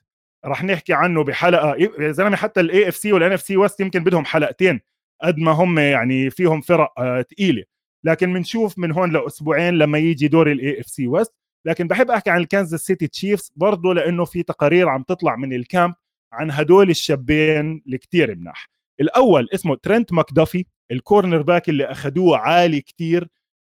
[0.45, 4.81] رح نحكي عنه بحلقة يا زلمة حتى ال AFC وال NFC West يمكن بدهم حلقتين
[5.23, 7.65] قد ما هم يعني فيهم فرق ثقيله آه،
[8.03, 11.33] لكن بنشوف من هون لأسبوعين لما يجي دور ال AFC West
[11.65, 15.53] لكن بحب أحكي عن ال Kansas City Chiefs برضه لأنه في تقارير عم تطلع من
[15.53, 15.93] ال camp
[16.33, 18.69] عن هدول الشابين الكتير مناح.
[19.01, 23.27] الأول اسمه Trent McDuffie ال cornerback اللي اخذوه عالي كتير.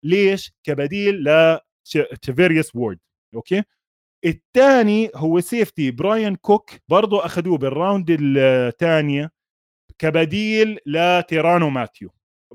[0.05, 1.59] ليش؟ كبديل ل
[2.23, 2.99] Charvarius Ward
[3.35, 3.63] okay؟
[4.25, 9.31] الثاني هو safety Bryan Cook برضه اخذوه بال round الثانية
[9.99, 12.11] كبديل ل Tyrann Mathieu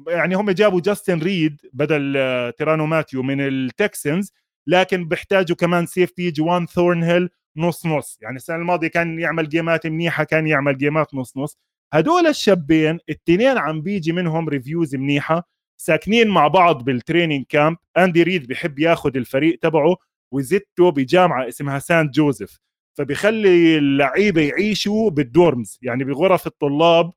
[0.08, 2.14] يعني هم جابوا Justin Reid بدل
[2.58, 4.34] Tyrann Mathieu من ال Texans
[4.68, 8.18] لكن بيحتاجوا كمان safety Juan Thornhill نص نص.
[8.22, 11.58] يعني السنة الماضية كان يعمل game ات منيحة كان يعمل game ات نص نص.
[11.94, 15.48] هدول الشابين التنين عم بيجي منهم reviews منيحة
[15.78, 19.96] ساكنين مع بعض بال training camp Andy Reid بيحب ياخذ الفريق تبعه
[20.34, 22.60] وزته بجامعة اسمها Saint Joseph
[22.98, 27.14] فبيخلي اللعيبة يعيشوا بال dorms يعني بغرف الطلاب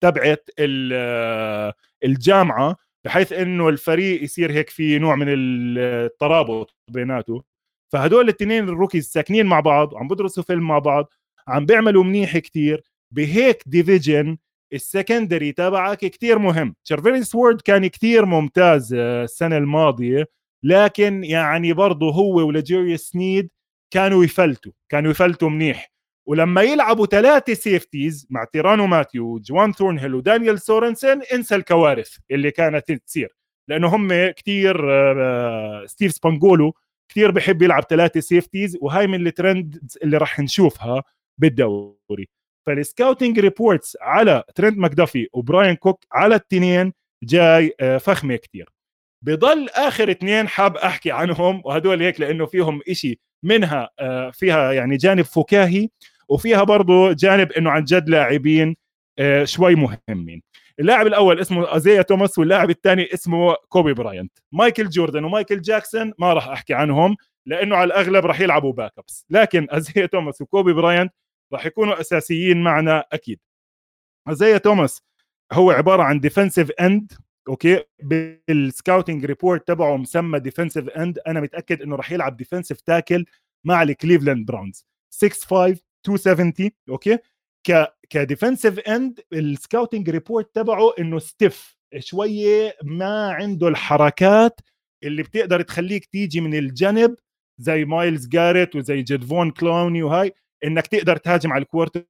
[0.00, 0.50] تبعت
[2.04, 2.76] الجامعة.
[3.04, 7.42] بحيث إنه الفريق يصير هيك في نوع من الترابط بيناته
[7.92, 11.12] فهدول الاثنين ال rookies ساكنين مع بعض وعم بدرسوا فيلم مع بعض
[11.48, 12.82] عم بيعملوا منيح كتير.
[13.14, 14.38] بهيك division
[14.72, 16.74] ال secondary تبعك كتير مهم.
[16.84, 20.28] Charvarius Ward كان كتير ممتاز السنة الماضية
[20.64, 23.50] لكن يعني برضه هو و L'Jarius Sneed
[23.90, 25.92] كانوا يفلتوا كانوا يفلتوا منيح.
[26.30, 32.50] ولما يلعبوا ثلاثة safeties مع Tyrann Mathieu Juan Thornhill و Daniel Sorensen انسى الكوارث اللي
[32.50, 33.36] كانت تصير.
[33.68, 36.74] لأنه هم كثير آه، Steve Spagnuolo
[37.12, 41.02] كثير بحب يلعب ثلاثة safeties وهاي من الترند اللي راح نشوفها
[41.38, 42.28] بالدوري.
[42.66, 46.92] فال scouting reports على ترنت ماكدافي وبراين كوك على التنين
[47.24, 48.68] جاي آه، فخمة كثير
[49.24, 54.96] بضل آخر اثنين حاب أحكي عنهم وهدول هيك لأنه فيهم إشي منها آه، فيها يعني
[54.96, 55.88] جانب فكاهي.
[56.30, 58.76] وفيها برضه جانب إنه عن جد لاعبين
[59.18, 60.42] آه، شوي مهمين.
[60.80, 64.32] اللاعب الأول اسمه أيزيا توماس واللاعب الثاني اسمه كوبي براينت.
[64.52, 67.16] مايكل جوردن ومايكل جاكسون ما راح أحكي عنهم
[67.46, 71.12] لأنه على الأغلب راح يلعبوا backups لكن أيزيا توماس وكوبي براينت
[71.52, 73.40] راح يكونوا أساسيين معنا أكيد.
[74.28, 75.02] أيزيا توماس
[75.52, 77.12] هو عبارة عن defensive end
[77.48, 83.24] okay؟ بال scouting report تبعه مسمى defensive end أنا متأكد إنه راح يلعب defensive tackle
[83.64, 87.18] مع الكليفلاند براونز 6 5 270 okay؟
[87.68, 94.60] ك ك defensive end ال scouting report تبعه إنه stiff شوية ما عنده الحركات
[95.04, 97.16] اللي بتقدر تخليك تيجي من الجنب
[97.58, 100.32] زي مايلز جاريت وزي جيدفيون كلاوني وهاي
[100.64, 102.04] إنك تقدر تهاجم على ال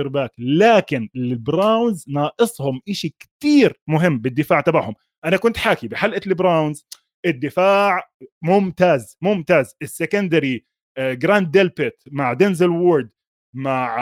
[0.00, 0.30] quarterback.
[0.38, 4.94] لكن البراونز ناقصهم إشي كتير مهم بالدفاع تبعهم.
[5.24, 6.86] أنا كنت حاكي بحلقة البراونز
[7.26, 8.10] الدفاع
[8.42, 9.74] ممتاز ممتاز.
[9.82, 10.66] ال secondary
[10.98, 13.10] جرانت ديلبيت مع دينزل وورد
[13.56, 13.96] مع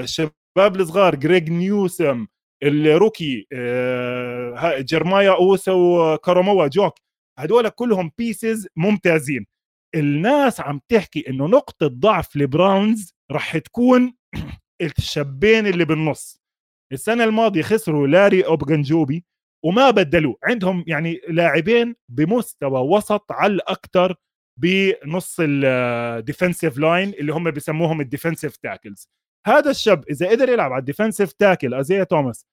[0.00, 2.26] الشباب آه، الصغار جريج نيوسم
[2.62, 6.94] ال rookie آه، جرمايا اوسو كاراموا جوك.
[7.38, 9.46] هدول كلهم pieces ممتازين.
[9.94, 14.14] الناس عم تحكي إنه نقطة ضعف البراونز راح تكون
[14.98, 16.42] الشابين اللي بالنص.
[16.92, 19.24] السنة الماضية خسروا لاري اوجنجوبي
[19.64, 20.36] وما بدلوه.
[20.44, 24.14] عندهم يعني لاعبين بمستوى وسط على الاكثر
[24.56, 29.08] بنص ال defensive line اللي هم بسموهم ال defensive tackles
[29.46, 32.46] هذا الشاب إذا قدر يلعب على ال defensive tackle ايزيا توماس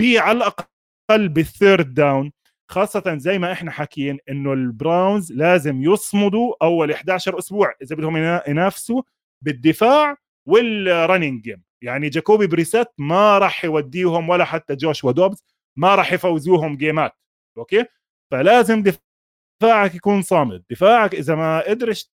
[0.00, 2.32] على الأقل بال third down
[2.70, 8.16] خاصة زي ما إحنا حكين إنه البراونز لازم يصمدوا أول 11 أسبوع إذا بدهم
[8.48, 9.02] ينافسوا
[9.44, 10.16] بالدفاع
[10.48, 15.44] وال running game يعني جاكوبي بريسات ما راح يوديهم ولا حتى جوش دوبز
[15.76, 17.12] ما راح يفوزوهم game ات.
[17.58, 17.84] okay؟
[18.30, 18.82] فلازم
[19.60, 20.64] دفاعك يكون صامد.
[20.70, 22.10] دفاعك إذا ما قدرش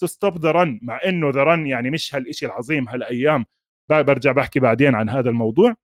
[0.00, 3.46] ت stop the run مع إنه the run يعني مش هالشيء العظيم هالأيام.
[3.90, 5.74] برجع بحكي بعدين عن هذا الموضوع.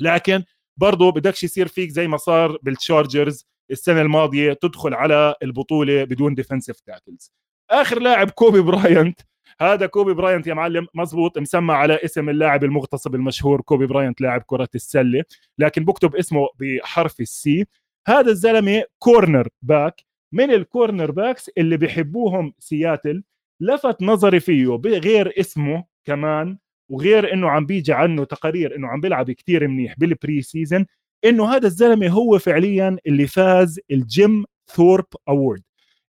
[0.00, 0.44] لكن
[0.76, 6.80] برضه بدكش يصير فيك زي ما صار بالتشارجرز السنة الماضية تدخل على البطولة بدون defensive
[6.80, 7.32] tackles
[7.70, 9.20] آخر لاعب كوبي براينت.
[9.60, 14.42] هذا كوبي براينت يا معلم مزبوط مسمى على اسم اللاعب المغتصب المشهور كوبي براينت لاعب
[14.42, 15.24] كرة السلة.
[15.58, 17.66] لكن بكتب اسمه بحرف ال C.
[18.06, 20.00] هذا الزلمة cornerback
[20.32, 23.22] من ال cornerbacks اللي بيحبوهم سياتل
[23.60, 26.58] لفت نظري فيه بغير اسمه كمان
[26.90, 30.86] وغير إنه عم بيجي عنه تقارير إنه عم بيلعب كتير منيح بال preseason
[31.24, 34.44] إنه هذا الزلمة هو فعليا اللي فاز الجيم
[34.74, 35.62] ثورب award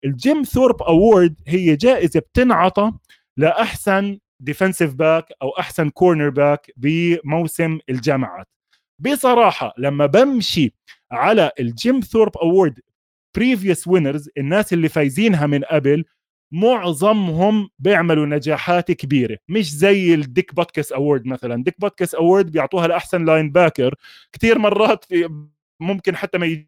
[0.05, 2.91] الجيم ثورب award هي جائزة بتنعطى
[3.37, 8.47] لأحسن defensive back أو أحسن cornerback بموسم الجامعات.
[8.99, 10.73] بصراحة لما بمشي
[11.11, 12.79] على الجيم ثورب award
[13.35, 16.05] previous winners الناس اللي فايزينها من قبل
[16.53, 19.37] معظمهم بيعملوا نجاحات كبيرة.
[19.49, 21.63] مش زي الديك بتكس award مثلا.
[21.63, 23.95] ديك بتكس award بيعطوها لأحسن linebacker
[24.31, 25.45] كثير مرات في
[25.79, 26.65] ممكن حتى ما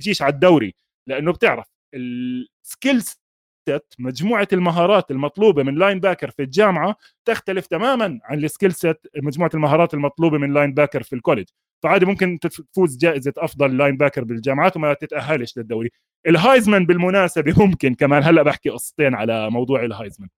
[0.00, 0.74] يجيش على الدوري
[1.06, 3.21] لأنه بتعرف ال skills
[3.68, 9.50] set مجموعة المهارات المطلوبة من linebacker في الجامعة تختلف تماما عن ال skill set مجموعة
[9.54, 11.46] المهارات المطلوبة من linebacker في ال college
[11.82, 15.90] فعادي ممكن تفوز جائزة أفضل linebacker بالجامعات وما تتأهلش للدوري.
[16.26, 20.28] الهايزمان بالمناسبة ممكن كمان هلأ بحكي قصتين على موضوع الهايزمان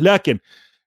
[0.00, 0.38] لكن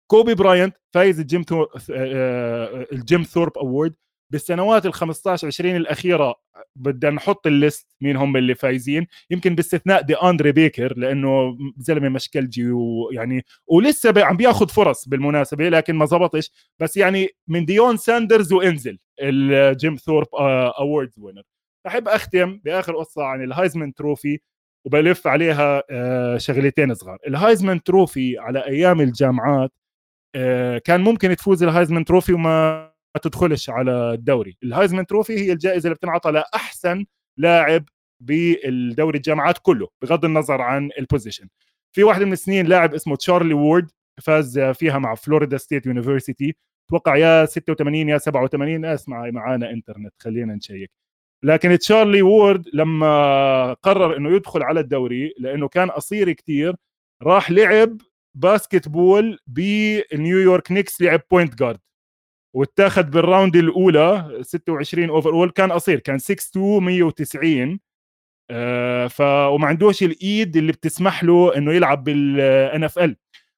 [0.07, 3.95] كوبي براينت فايز الجيم آه، آه، الجيم ثورب award
[4.31, 6.35] بالسنوات ال 15 20 الأخيرة
[6.75, 9.07] بدنا نحط ال list مين هم اللي فايزين.
[9.29, 15.95] يمكن باستثناء دي أندري بيكر لأنه زلمة مشكلجي ويعني ولسه عم بياخذ فرص بالمناسبة لكن
[15.95, 16.51] ما زبطش.
[16.79, 21.43] بس يعني من ديون ساندرز وإنزل الجيم ثورب awards winner
[21.85, 24.39] بحب أختم بآخر قصة عن الهايزمان trophy
[24.85, 27.17] وبلف عليها آه، شغلتين صغار.
[27.27, 29.71] الهايزمان trophy على أيام الجامعات
[30.35, 34.57] آه، كان ممكن تفوز الهايزمان trophy وما تدخلش على الدوري.
[34.63, 37.05] الهايزمان trophy هي الجائزة اللي بتنعطى لأحسن
[37.37, 37.83] لاعب
[38.19, 41.47] بالدوري الجامعات كله بغض النظر عن ال position
[41.95, 43.91] في واحدة من السنين لاعب اسمه تشارلي وورد
[44.21, 46.55] فاز فيها مع فلوريدا ستيت يونيفرسيتي.
[46.89, 50.91] أتوقع يا 86 يا 87 اسمع معانا إنترنت خلينا نشيك.
[51.43, 56.75] لكن تشارلي وورد لما قرر إنه يدخل على الدوري لأنه كان قصير كتير
[57.23, 57.97] راح لعب
[58.35, 61.79] basketball بنيويورك نيكس لعب point guard
[62.55, 67.79] واتاخذ بال round الأولى 26 overall كان قصير كان 6 2 190
[68.51, 73.15] آه ف وما عندوش الإيد اللي بتسمح له إنه يلعب بال NFL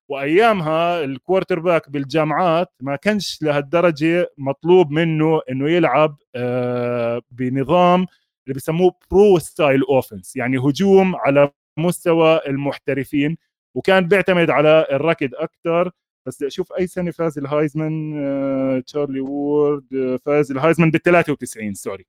[0.10, 8.06] وأيامها ال quarterback بالجامعات ما كانش لهالدرجة مطلوب منه إنه يلعب آه بنظام
[8.48, 13.38] اللي بسموه pro style offense يعني هجوم على مستوى المحترفين.
[13.76, 15.92] وكان بيعتمد على الركض أكثر
[16.26, 22.05] بس أشوف أي سنة فاز الهايزمان آه، تشارلي وورد آه، فاز الهايزمان بال 93 sorry.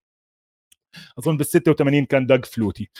[1.18, 2.90] أظن بال 86 كان Doug Flutie.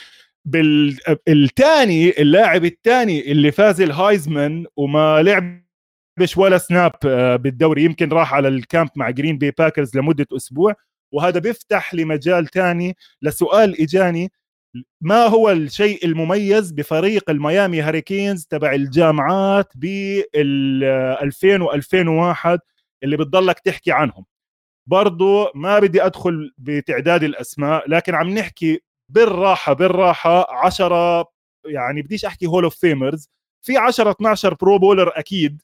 [0.45, 8.35] بالثاني اللاعب الثاني اللي فاز ال Heisman وما لعبش ولا snap آه، بالدوري يمكن راح
[8.35, 10.75] على ال camp مع Green Bay Packers لمدة أسبوع.
[11.13, 14.33] وهذا بيفتح لي مجال ثاني لسؤال إجاني.
[15.01, 20.85] ما هو الشيء المميز بفريق ال Miami Hurricanes تبع الجامعات بال
[21.23, 22.59] 2000 و2001
[23.05, 24.25] اللي بتضلك تحكي عنهم؟
[24.87, 31.25] برضو ما بدي أدخل بتعداد الأسماء لكن عم نحكي بالراحة بالراحة 10
[31.67, 33.29] يعني بديش أحكي hall of famers
[33.63, 35.63] في 10 12 pro bowler أكيد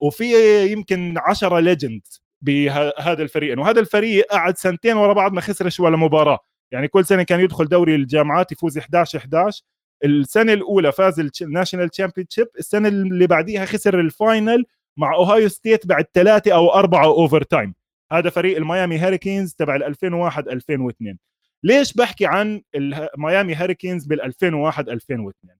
[0.00, 0.24] وفي
[0.72, 2.02] يمكن 10 legend
[2.42, 6.38] بهذا الفريق وهذا الفريق قعد سنتين ورا بعض ما خسرش ولا مباراة.
[6.72, 9.62] يعني كل سنة كان يدخل دوري الجامعات يفوز 11 11
[10.04, 14.64] السنة الأولى فاز ال national championship السنة اللي بعديها خسر ال final
[14.96, 17.74] مع Ohio State بعد ثلاثة أو أربعة overtime
[18.12, 21.18] هذا فريق ال Miami Hurricanes تبع 2001 2002
[21.62, 25.56] ليش بحكي عن ال Miami Hurricanes بال 2001 2002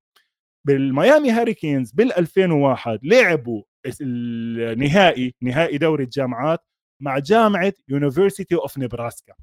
[0.65, 3.63] بال Miami Hurricanes بال 2001 لعبوا
[4.01, 6.61] النهائي نهائي دوري الجامعات
[7.01, 9.35] مع جامعة University of Nebraska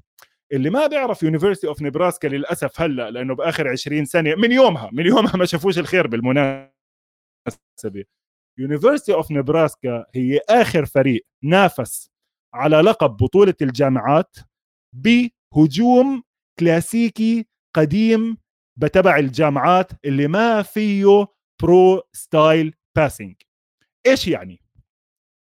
[0.52, 5.06] اللي ما بيعرف University of Nebraska للأسف هلا لأنه بآخر 20 سنة من يومها من
[5.06, 6.68] يومها ما شافوش الخير بالمناسبة.
[8.58, 12.10] University of Nebraska هي آخر فريق نافس
[12.54, 14.36] على لقب بطولة الجامعات
[14.94, 16.22] بهجوم
[16.58, 17.46] كلاسيكي
[17.76, 18.36] قديم
[18.76, 21.26] بتبع الجامعات اللي ما فيه
[21.62, 23.36] pro style passing
[24.06, 24.60] إيش يعني؟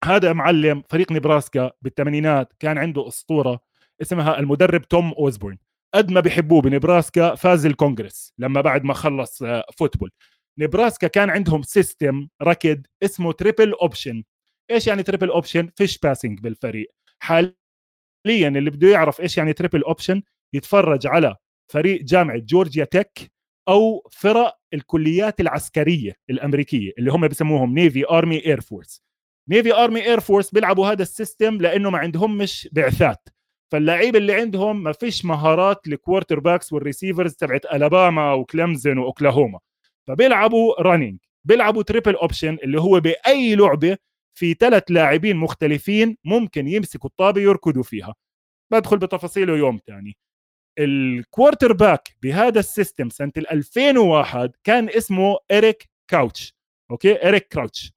[0.04, 3.60] هذا معلم فريق نبراسكا بالثمانينات كان عنده أسطورة
[4.02, 5.58] اسمها المدرب توم أوزبورن.
[5.94, 10.10] قد ما بيحبوه بنبراسكا فاز الكونغرس لما بعد ما خلص آه، football.
[10.58, 14.24] نبراسكا كان عندهم system ركض اسمه triple option
[14.70, 16.90] إيش يعني triple option فيش passing بالفريق.
[17.22, 17.54] حاليا
[18.48, 20.22] اللي بده يعرف إيش يعني triple option
[20.54, 21.36] يتفرج على
[21.72, 23.32] فريق جامعة Georgia Tech
[23.68, 29.02] أو فرق الكليات العسكرية الأمريكية اللي هم بسموهم Navy Army Air Force
[29.48, 33.28] Navy Army Air Force بيلعبوا هذا ال system لأنه ما عندهم مش بعثات.
[33.74, 39.58] فاللعيبه اللي عندهم ما فيش مهارات ال quarterbacks وال receivers تبعت الاباما وكلمزن واوكلاهوما
[40.06, 43.96] فبيلعبوا running بيلعبوا triple option اللي هو بأي لعبة
[44.38, 48.14] في ثلاث لاعبين مختلفين ممكن يمسكوا الطابة يركضوا فيها.
[48.72, 50.16] بدخل بتفاصيله يوم ثاني
[50.78, 56.54] ال quarterback بهذا ال system سنة 2001 كان اسمه إريك كراوتش.
[56.90, 57.92] أوكي؟ إريك كراوتش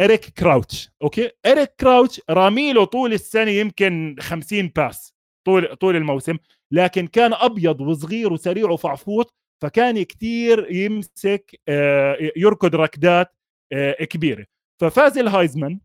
[0.00, 5.14] إريك كراوتش أوكي؟ إريك كراوتش راميله طول السنة يمكن 50 pass
[5.46, 6.36] طول طول الموسم
[6.72, 13.34] لكن كان أبيض وصغير وسريع وفعفوط فكان كثير يمسك آه، يركض ركضات
[13.72, 14.46] آه، كبيرة.
[14.80, 15.80] ففاز ال Heisman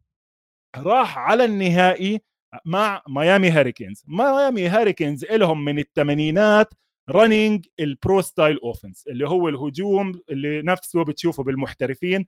[0.77, 2.21] راح على النهائي
[2.65, 4.03] مع Miami Hurricanes.
[4.07, 6.73] Miami Hurricanes لهم من الثمانينات
[7.09, 12.27] running ال pro style offense اللي هو الهجوم اللي نفسه بتشوفه بالمحترفين.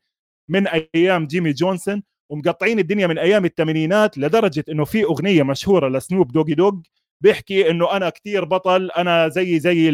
[0.49, 5.96] من أيام جيمي جونسون ومقطعين الدنيا من أيام الثمانينات لدرجة إنه في أغنية مشهورة ل
[5.96, 6.73] Snoop Doggy Dogg
[7.21, 9.91] بيحكي إنه أنا كثير بطل أنا زي زي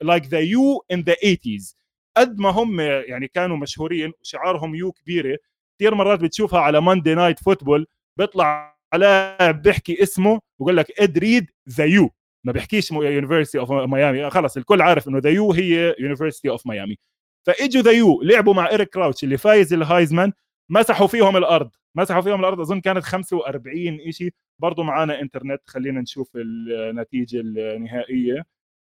[0.00, 1.74] like the U in the 80s
[2.16, 5.38] قد ما هم يعني كانوا مشهورين شعارهم U كبيرة.
[5.78, 7.86] كثير مرات بتشوفها على Monday Night Football
[8.18, 12.10] بيطلع لاعب بيحكي اسمه بقول لك Ed Reed the U
[12.44, 16.98] ما بيحكيش University of Miami خلص الكل عارف إنه the U هي University of Miami
[17.46, 20.32] فاجوا the U لعبوا مع إيريك كراوتش اللي فايز ال Heisman
[20.70, 26.30] مسحوا فيهم الأرض مسحوا فيهم الأرض أظن كانت 45 شيء برضه معنا إنترنت خلينا نشوف
[26.36, 28.44] النتيجة النهائية.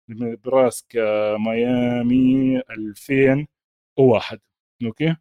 [0.10, 4.40] نبراسكا ميامي 2001
[4.86, 5.16] أوكي؟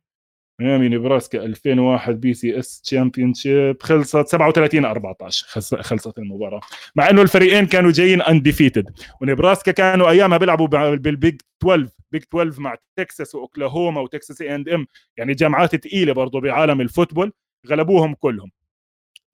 [0.60, 5.46] ميامي نبراسكا 2001 BCS championship خلصت 37 14
[5.82, 6.60] خلصت المباراة.
[6.96, 8.90] مع إنه الفريقين كانوا جايين undefeated
[9.20, 14.86] ونبراسكا كانوا أيامها بيلعبوا بال Big 12 Big 12 مع تكساس وأوكلاهوما و Texas A&M
[15.16, 17.32] يعني جامعات ثقيله برضه بعالم ال football.
[17.66, 18.50] غلبوهم كلهم.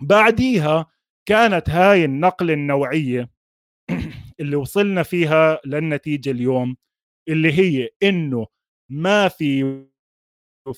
[0.02, 0.86] بعديها
[1.26, 3.30] كانت هاي النقلة النوعية
[4.40, 6.76] اللي وصلنا فيها للنتيجة اليوم
[7.28, 8.46] اللي هي إنه
[8.90, 9.82] ما في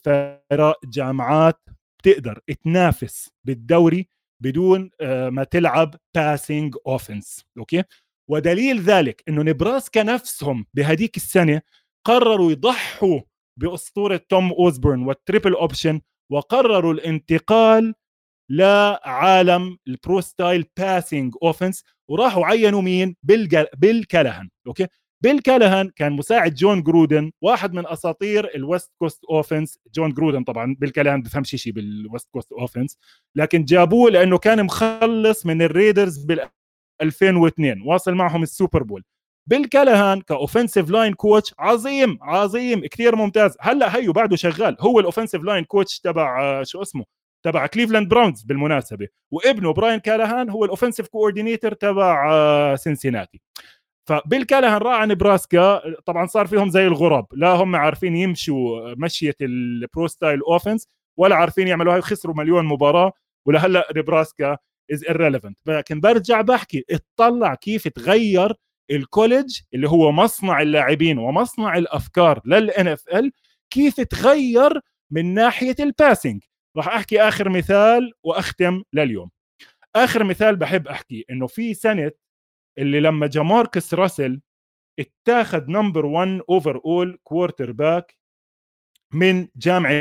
[0.04, 1.60] فرق جامعات
[1.98, 4.08] بتقدر تنافس بالدوري
[4.42, 7.84] بدون آه، ما تلعب passing offense أوكي؟
[8.30, 11.62] ودليل ذلك إنه نبراسكا نفسهم بهديك السنة
[12.06, 13.20] قرروا يضحوا
[13.60, 16.00] بأسطورة توم اوزبورن وال triple option
[16.32, 17.94] وقرروا الانتقال
[18.50, 23.16] لعالم ال pro style passing offense وراحوا عينوا مين؟
[23.76, 24.86] بيل كالهان أوكي؟
[25.22, 30.44] بيل كالهان كان مساعد جون جرودن واحد من أساطير ال West Coast offense جون جرودن
[30.44, 32.98] طبعا بيل كالهان بفهم شيء بال West Coast offense
[33.36, 36.48] لكن جابوه لأنه كان مخلص من ال Raiders بال
[37.02, 39.04] 2002 واصل معهم ال Super Bowl.
[39.46, 43.56] بيل كالهان ك offensive line coach عظيم عظيم كثير ممتاز.
[43.60, 44.76] هلأ هيو بعده شغال.
[44.80, 47.04] هو ال offensive line coach تبع شو اسمه؟
[47.44, 49.08] تبع Cleveland Browns بالمناسبة.
[49.30, 53.40] وابنه براين كالهان هو ال offensive coordinator تبع سنسيناتي.
[54.08, 59.34] فبيل كالهان راح على نبراسكا طبعا صار فيهم زي الغرب لا هم عارفين يمشوا مشية
[59.40, 63.12] ال pro style offense ولا عارفين يعملوا هاي خسروا مليون مباراة
[63.46, 64.56] ولهلا نبراسكا
[64.92, 65.54] is irrelevant.
[65.66, 68.54] لكن برجع بحكي اطلع كيف تغير
[68.90, 73.32] ال college اللي هو مصنع اللاعبين ومصنع الأفكار لل NFL
[73.70, 74.80] كيف تغير
[75.10, 76.42] من ناحية ال passing
[76.76, 79.30] راح أحكي آخر مثال وأختم لليوم.
[79.96, 82.12] آخر مثال بحب أحكي إنه في سنة
[82.78, 84.40] اللي لما جاماركس راسل
[84.98, 88.16] اتاخذ number 1 overall quarterback
[89.14, 89.92] من جامعة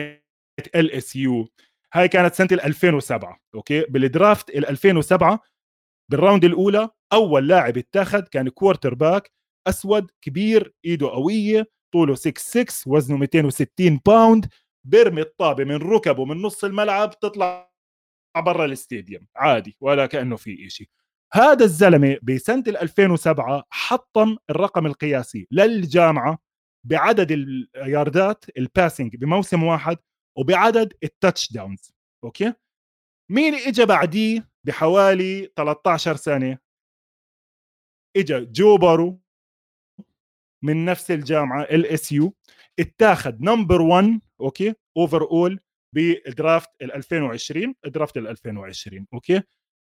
[0.76, 1.47] LSU.
[1.93, 5.39] هاي كانت سنة 2007 okay؟ بال draft ال 2007
[6.12, 9.32] بال round الأولى أول لاعب اتاخذ كان quarterback
[9.67, 14.45] أسود كبير إيده قوية طوله 6 6 وزنه 260 باوند
[14.84, 17.72] بيرمي الطابة من ركبه من نص الملعب تطلع
[18.38, 19.28] برا ال stadium.
[19.36, 20.89] عادي ولا كأنه في شيء
[21.34, 26.39] هذا الزلمة بسنة 2007 حطم الرقم القياسي للجامعة
[26.84, 29.97] بعدد الياردات ال passing بموسم واحد
[30.38, 31.93] وبعدد ال touchdowns
[32.24, 32.53] okay؟
[33.32, 36.57] مين اجى بعديه بحوالي 13 سنة؟
[38.17, 39.21] اجى جو بارو
[40.63, 42.34] من نفس الجامعة LSU
[42.79, 45.59] اتاخذ number 1 okay؟ overall ب
[45.95, 49.41] draft ال 2020 draft ال 2020 okay؟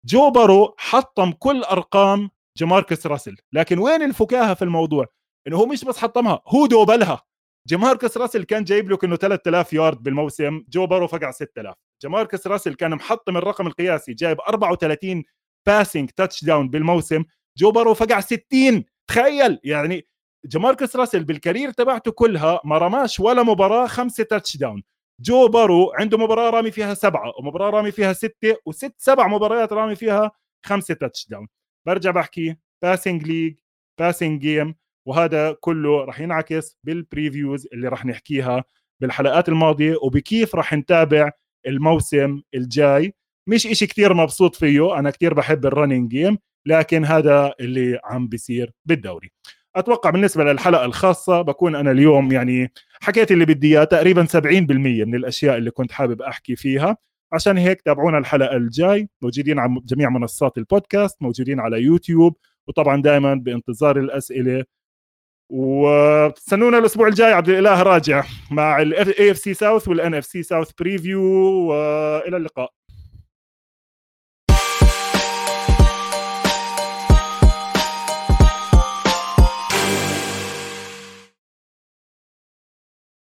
[0.06, 3.36] جو بارو حطم كل أرقام جماركس راسل.
[3.54, 5.06] لكن وين الفكاهة في الموضوع؟
[5.48, 7.22] إنه هو مش بس حطمها هو دوبلها.
[7.68, 12.74] جماركس راسل كان جايب لك إنه 3000 يارد بالموسم جو بارو فقع 6000 جماركس راسل
[12.74, 15.24] كان محطم الرقم القياسي جايب 34
[15.68, 17.24] passing touchdown بالموسم
[17.58, 18.40] جو بارو فقع 60
[19.08, 19.60] تخيل!
[19.64, 20.08] يعني
[20.46, 24.84] جماركس راسل بال career تبعته كلها ما رماش ولا مباراة خمسة touchdown
[25.22, 29.96] جو بارو عنده مباراة رامي فيها سبعة ومباراة رامي فيها ستة وست سبع مباريات رامي
[29.96, 30.32] فيها
[30.66, 31.48] خمسة touchdown
[31.88, 33.56] برجع بحكي passing league
[34.00, 34.76] passing game
[35.08, 38.64] وهذا كله راح ينعكس بال previews اللي راح نحكيها
[39.02, 41.32] بالحلقات الماضية وبكيف راح نتابع
[41.68, 43.14] الموسم الجاي.
[43.48, 48.28] مش إشي كتير مبسوط فيه أنا كتير بحب ال running game لكن هذا اللي عم
[48.28, 49.32] بيصير بالدوري.
[49.76, 54.36] أتوقع بالنسبة للحلقة الخاصة بكون أنا اليوم يعني حكيت اللي بدي إياه تقريبا 70%
[55.06, 56.98] من الأشياء اللي كنت حابب أحكي فيها.
[57.34, 59.10] عشان هيك تابعونا الحلقة الجاي.
[59.22, 64.66] موجودين على جميع منصات البودكاست موجودين على يوتيوب وطبعا دائما بانتظار الأسئلة.
[65.50, 71.22] وتستنونا الأسبوع الجاي عبد الإله راجع مع ال AFC South وال NFC South preview
[71.70, 72.79] وإلى اللقاء.